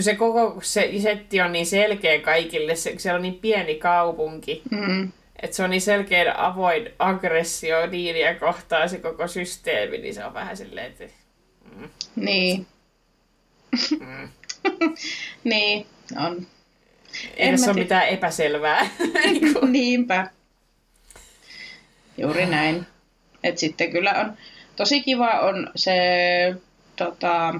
[0.00, 4.62] kun se koko se setti on niin selkeä kaikille, se, siellä on niin pieni kaupunki,
[4.70, 5.12] Mm.
[5.42, 10.34] että se on niin selkeä avoin aggressio Diiniä kohtaan se koko systeemi, niin se on
[10.34, 11.04] vähän silleen, että
[12.16, 12.66] Niin.
[14.00, 14.28] mm,
[15.44, 15.86] Niin,
[16.26, 16.46] on.
[17.36, 18.88] ei tässä mä ole mitään epäselvää.
[19.24, 20.30] Niinku, Niinpä.
[22.18, 22.86] Juuri näin.
[23.44, 24.32] Et sitten kyllä on
[24.76, 25.94] tosi kiva on se
[26.96, 27.54] tota,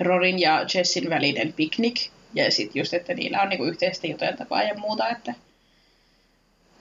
[0.00, 1.96] Rorin ja Jessin välinen piknik.
[2.34, 5.34] Ja sitten just, että niillä on niinku yhteistä juteltavaa ja muuta, että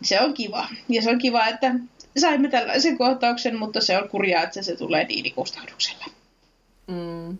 [0.01, 0.67] se on kiva.
[0.89, 1.75] Ja se on kiva, että
[2.17, 6.05] saimme tällaisen kohtauksen, mutta se on kurjaa, että se tulee diinikustauduksella.
[6.87, 7.37] mm.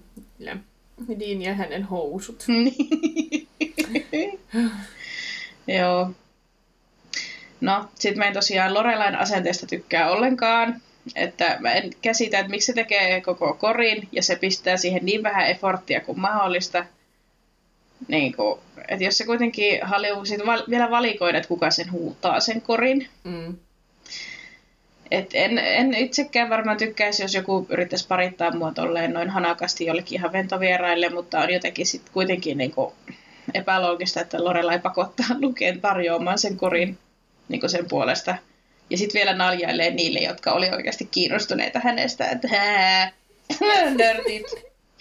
[1.19, 2.45] Dean ja hänen housut.
[5.67, 6.11] Joo.
[7.61, 10.81] No, sit mä en tosiaan Lorelain asenteesta tykkää ollenkaan.
[11.15, 15.23] Että mä en käsitä, että miksi se tekee koko korin ja se pistää siihen niin
[15.23, 16.85] vähän efforttia kuin mahdollista.
[18.07, 22.39] Niin kuin, että jos se kuitenkin haluaa sit val- vielä valikoida, että kuka sen huutaa
[22.39, 23.07] sen korin.
[23.23, 23.55] Mm.
[25.11, 30.19] Et en, en itsekään varmaan tykkäisi, jos joku yrittäisi parittaa mua tolleen noin hanakasti jollekin
[30.19, 32.93] ihan ventovieraille, mutta on jotenkin sit kuitenkin niinku
[33.53, 36.97] epäloogista, että Lorelai pakottaa Luken tarjoamaan sen korin
[37.49, 38.35] niinku sen puolesta.
[38.89, 43.11] Ja sitten vielä naljailee niille, jotka oli oikeasti kiinnostuneita hänestä, että hää,
[43.97, 44.45] nörtit,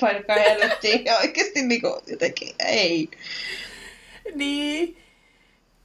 [0.01, 1.05] paikka helvettiin.
[1.05, 3.09] Ja oikeasti niinku jotenkin, ei.
[4.35, 4.97] Niin.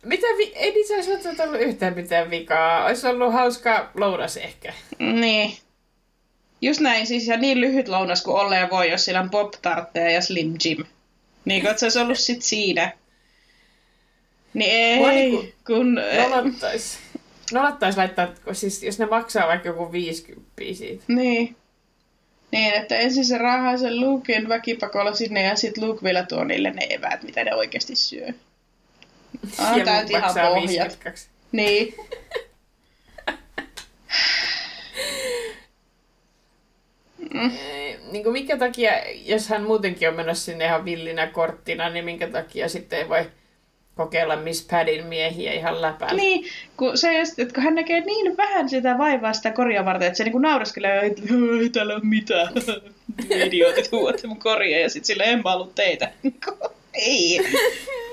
[0.03, 2.85] Mitä vi- ei niissä olisi välttämättä ollut yhtään mitään vikaa.
[2.85, 4.73] Olisi ollut hauska lounas ehkä.
[4.99, 5.57] Niin.
[6.61, 9.53] Just näin, siis ja niin lyhyt lounas kuin olleen voi, jos sillä on pop
[10.13, 10.85] ja Slim Jim.
[11.45, 12.91] Niin kuin, että se olisi ollut sit siinä.
[14.53, 16.01] Niin ei, Mua niinku kun...
[16.17, 16.99] Nolottais.
[17.53, 21.03] Nolottais laittaa, siis jos ne maksaa vaikka joku 50 siitä.
[21.07, 21.55] Niin.
[22.51, 26.71] Niin, että ensin se raahaa sen Luken väkipakolla sinne ja sitten Luke vielä tuo niille
[26.71, 28.27] ne eväät, mitä ne oikeasti syö.
[29.57, 30.67] Ah, Ja täyt ihan maksaa pohjat.
[30.69, 31.29] 52.
[31.51, 31.95] Niin.
[37.59, 38.91] Ei, Niin kuin minkä takia,
[39.25, 43.31] jos hän muutenkin on menossa sinne ihan villinä korttina, niin minkä takia sitten ei voi
[43.95, 46.13] kokeilla Miss Padin miehiä ihan läpällä.
[46.13, 46.45] Niin,
[46.77, 50.23] kun se että kun hän näkee niin vähän sitä vaivaa sitä koria varten, että se
[50.23, 51.21] niinku naureskelee, että
[51.61, 52.47] ei täällä ole mitään.
[53.45, 56.11] Idiootit huuatte mun koria ja sitten sille en mä ollut teitä.
[56.23, 56.51] Niinku,
[56.93, 57.39] ei.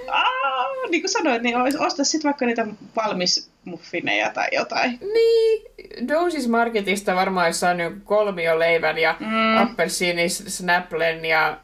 [0.08, 2.66] Aa, niin kuin sanoit, niin osta sitten vaikka niitä
[2.96, 4.98] valmis muffineja tai jotain.
[5.12, 5.62] Niin,
[6.08, 9.26] Dosis Marketista varmaan olisi saanut kolmio leivän ja Mm.
[9.26, 9.56] mm.
[9.56, 11.58] appelsiinis snaplen ja,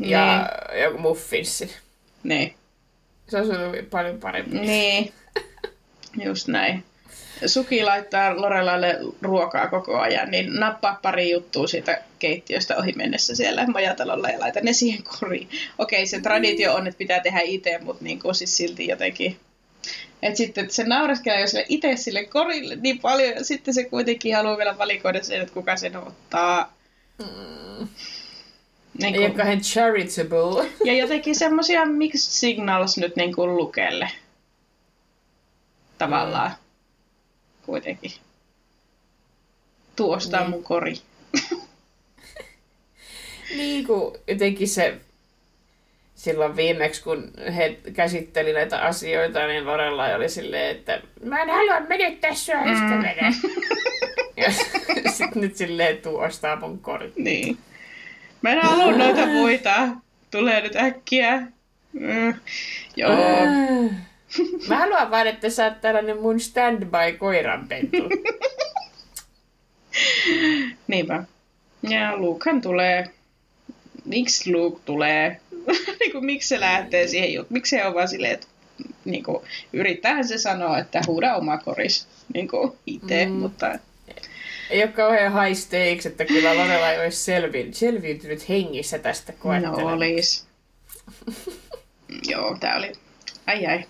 [0.00, 0.50] ja
[0.98, 1.70] muffinssin.
[2.22, 2.54] Niin.
[3.28, 4.58] Se olisi ollut paljon parempi.
[4.58, 5.12] Niin.
[6.24, 6.84] Just näin.
[7.46, 13.66] Suki laittaa Lorelaille ruokaa koko ajan, niin nappaa pari juttua siitä keittiöstä ohi mennessä siellä
[13.66, 15.48] majatalolla ja laita ne siihen koriin.
[15.78, 19.36] Okei, se traditio on, että pitää tehdä itse, mutta niin kuin siis silti jotenkin.
[20.22, 23.84] Et sitten että se naureskelee jo sille itse sille korille niin paljon ja sitten se
[23.84, 26.76] kuitenkin haluaa vielä valikoida sen, että kuka sen ottaa.
[27.18, 27.88] Mm.
[28.98, 30.70] Niin Ei ole charitable.
[30.84, 34.10] ja jotenkin semmosia mixed signals nyt niin kuin Lukelle.
[35.98, 36.50] Tavallaan.
[37.66, 38.12] Kuitenkin.
[39.96, 40.50] Tuosta Niin.
[40.50, 40.94] mun kori.
[43.56, 44.94] Niin kuin jotenkin se
[46.14, 51.80] silloin viimeksi, kun he käsitteli näitä asioita, niin Lorella oli silleen, että mä en halua
[51.80, 52.72] menettää sua Mm.
[52.72, 53.32] ystävänä.
[54.36, 54.52] Ja
[55.12, 57.12] sitten nyt silleen tuostaa mun kori.
[57.16, 57.58] Niin.
[58.46, 59.88] Mä en halua noita muita.
[60.30, 61.42] Tulee nyt äkkiä.
[61.92, 62.34] Mm.
[62.96, 63.12] Joo.
[63.12, 63.90] Ah.
[64.68, 67.96] Mä haluan vaan, että sä oot tällainen mun standby koiranpentu.
[70.88, 71.24] Niinpä.
[71.82, 73.10] Ja Lukehan tulee.
[74.04, 75.40] Miksi Luke tulee?
[76.00, 77.52] niin kuin, miksi se lähtee siihen juttuun?
[77.56, 78.46] Miksi se on vaan silleen, että
[79.04, 83.32] niin kuin, yrittäähän se sanoa, että huuda oma koris niin kuin itse, Mm.
[83.32, 83.78] mutta
[84.70, 89.38] Ei ole kauhean high stakes, että kyllä Lorella ei olisi selvi, selviytynyt hengissä tästä no
[89.40, 89.94] koettelemaan.
[89.94, 90.46] olis.
[92.28, 92.92] Joo, tää oli,
[93.46, 93.84] ai ai.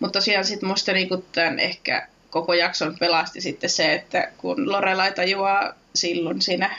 [0.00, 5.12] Mutta tosiaan sit musta niinku tämän ehkä koko jakson pelasti sitten se, että kun Lorelai
[5.12, 6.76] tajuaa silloin siinä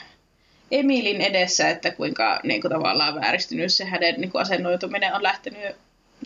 [0.70, 5.76] Emilin edessä, että kuinka niin kuin tavallaan vääristynyt se hänen niin kuin asennoituminen on lähtenyt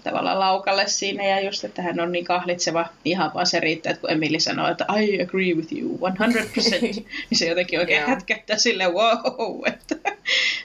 [0.05, 4.01] tavallaan laukalle siinä ja just, että hän on niin kahlitseva, ihan vaan se riittää, että
[4.01, 6.02] kun Emili sanoo, että I agree with you 100%,
[6.82, 8.09] niin se jotenkin oikein Joo.
[8.10, 9.97] hätkättää sille wow, että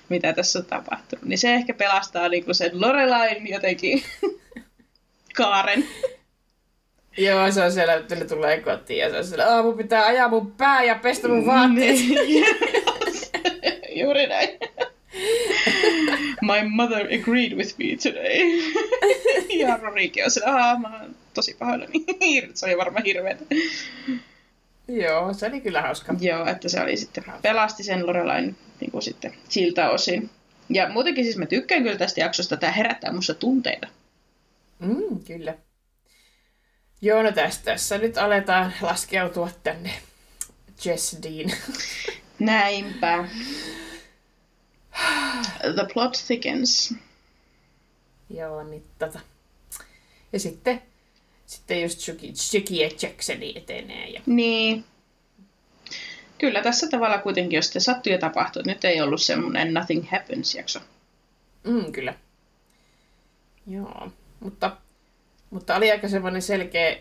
[0.10, 1.26] mitä tässä on tapahtunut.
[1.26, 4.04] Niin se ehkä pelastaa niin kuin sen Lorelain jotenkin
[5.38, 5.86] kaaren.
[7.18, 10.06] Joo, se on siellä, että ne tulee kotiin ja se on siellä, "Aa, mun pitää
[10.06, 11.98] ajaa mun pää ja pestä mun vaatteet.
[12.28, 12.46] Niin.
[13.90, 14.50] Juuri näin.
[16.42, 18.40] My mother agreed with me today.
[19.68, 22.06] ja Rorikin on sillä, aah, mä oon tosi pahoillani.
[22.54, 23.44] se oli varmaan hirveetä.
[24.88, 26.16] Joo, se oli kyllä hauska.
[26.20, 30.30] Joo, että se oli sitten, pelasti sen Lorelain niin kuin sitten siltä osin.
[30.70, 33.88] Ja muutenkin siis mä tykkään kyllä tästä jaksosta, tämä herättää musta tunteita.
[34.80, 35.54] Mm, kyllä.
[37.02, 39.92] Joo, no tästä tässä nyt aletaan laskeutua tänne
[40.86, 41.52] Jess Dean.
[42.40, 43.28] Näinpä.
[45.76, 46.94] The plot thickens.
[48.30, 49.20] Joo, niin tota.
[50.34, 50.82] Ja sitten,
[51.46, 52.00] sitten just
[52.34, 54.10] Chucky ja Jacksoni etenee.
[54.10, 54.22] Ja...
[54.26, 54.86] Niin.
[56.38, 60.56] Kyllä tässä tavalla kuitenkin, jos se sattuu ja tapahtuu, nyt ei ollut semmoinen Nothing Happens
[60.56, 60.80] jakso.
[61.64, 62.14] Mm, kyllä.
[63.68, 64.78] Joo, mutta,
[65.50, 66.98] mutta oli aika semmoinen selkeä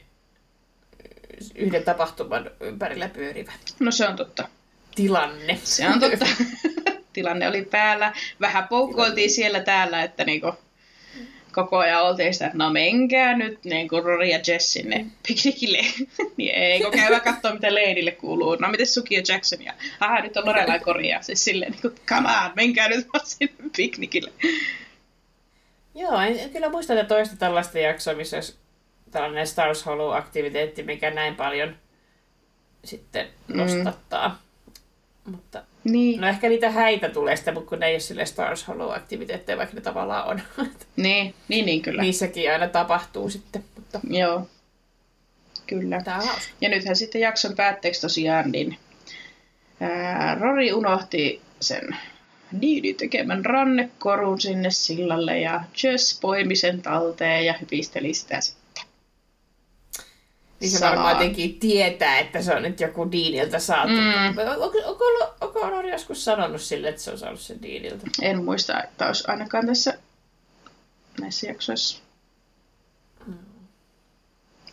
[1.54, 4.48] yhden tapahtuman ympärillä pyörivä No se on totta.
[4.94, 5.60] tilanne.
[5.64, 6.26] Se on totta.
[7.16, 8.12] Tilanne oli päällä.
[8.40, 10.52] Vähän poukkoiltiin siellä täällä, että niinku
[11.52, 15.78] koko ajan oltiin sitä, että no menkää nyt niin kuin Rory ja Jess sinne piknikille.
[16.36, 18.56] niin ei, kun käydä katsoa, mitä Ladylle kuuluu.
[18.56, 21.22] No miten Suki ja Jackson ja aha, nyt on Lorelai Koria.
[21.22, 24.32] Siis silleen, niin kuin, come on, menkää nyt vaan sinne piknikille.
[25.94, 28.56] Joo, en, en kyllä muista, että toista tällaista jaksoa, missä olisi
[29.10, 31.76] tällainen Stars Hollow-aktiviteetti, mikä näin paljon
[32.84, 34.28] sitten nostattaa.
[34.28, 34.36] Mm.
[35.30, 38.68] Mutta Niin, no ehkä niitä häitä tulee sitten, mutta kun ne ei ole sille Stars
[38.68, 40.42] Hollow-aktiviteetteja, vaikka ne tavallaan on.
[40.96, 42.02] niin, niin, niin kyllä.
[42.02, 43.64] Niissäkin aina tapahtuu sitten.
[43.76, 44.48] Mutta Joo,
[45.66, 46.02] kyllä.
[46.02, 46.52] tää on hauska.
[46.60, 48.76] Ja nythän sitten jakson päätteeksi tosiaan, niin
[49.80, 51.96] ää, Rory unohti sen
[52.60, 58.65] Diidi tekemän rannekorun sinne sillalle ja Jess poimi sen talteen ja hypisteli sitä sitten.
[60.60, 63.92] Niin se varmaan jotenkin tietää, että se on nyt joku Deanilta saatu.
[63.92, 64.38] Mm.
[64.38, 68.06] Onko, onko, ollut- onko Rory joskus sanonut sille, että se on saanut sen Deanilta?
[68.22, 69.98] En muista, että olisi ainakaan tässä
[71.20, 71.98] näissä jaksoissa.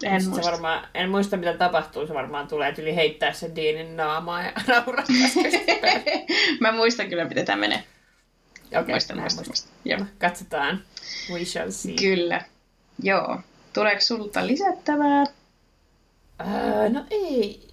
[0.03, 0.45] En Sitten muista.
[0.45, 4.51] Se varmaan, en muista mitä tapahtuu, se varmaan tulee yli heittää sen Deanin naamaa ja
[4.68, 5.05] nauraa.
[6.60, 7.84] Mä muistan kyllä, miten tämä menee.
[8.80, 9.68] Okei, muistan, en muistan, muista.
[9.68, 9.72] muistan.
[9.85, 9.99] Joo.
[10.19, 10.84] Katsotaan.
[11.34, 11.93] We shall see.
[11.99, 12.41] Kyllä.
[13.03, 13.39] Joo.
[13.73, 15.23] Tuleeko sulta lisättävää?
[16.41, 17.68] Öö, no ei,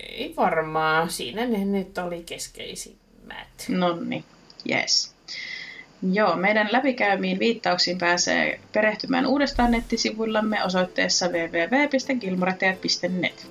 [0.00, 1.10] ei varmaan.
[1.10, 3.66] Siinä ne nyt oli keskeisimmät.
[3.68, 4.24] Nonni,
[4.70, 5.14] yes.
[6.12, 13.50] Joo, meidän läpikäymiin viittauksiin pääsee perehtymään uudestaan nettisivuillamme osoitteessa www.gilmorettajat.net.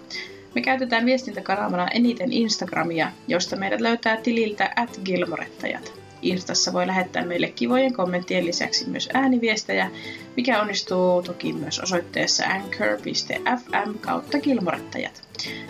[0.56, 6.01] Me käytetään viestintäkanavana eniten Instagramia, josta meidät löytää tililtä at gilmorettajat.
[6.22, 9.92] Instassa voi lähettää meille kivojen kommenttien lisäksi myös ääniviestejä,
[10.38, 15.22] mikä onnistuu toki myös osoitteessa anchor.fm kautta gilmorettajat.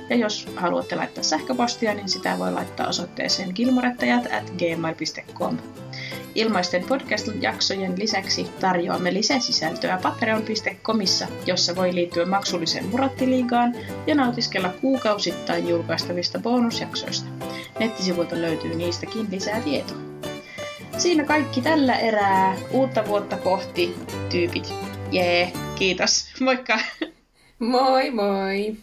[0.09, 5.57] Ja jos haluatte laittaa sähköpostia, niin sitä voi laittaa osoitteeseen gilmorettajat at gmail.com.
[6.35, 13.75] Ilmaisten podcast-jaksojen lisäksi tarjoamme lisäsisältöä patreon.comissa, jossa voi liittyä maksulliseen murattiliigaan
[14.07, 17.29] ja nautiskella kuukausittain julkaistavista bonusjaksoista.
[17.79, 19.97] Nettisivuilta löytyy niistäkin lisää tietoa.
[20.97, 22.55] Siinä kaikki tällä erää.
[22.71, 23.95] Uutta vuotta kohti,
[24.29, 24.73] tyypit.
[25.11, 26.27] Jee, kiitos.
[26.39, 26.79] Moikka!
[27.59, 28.75] Moi moi!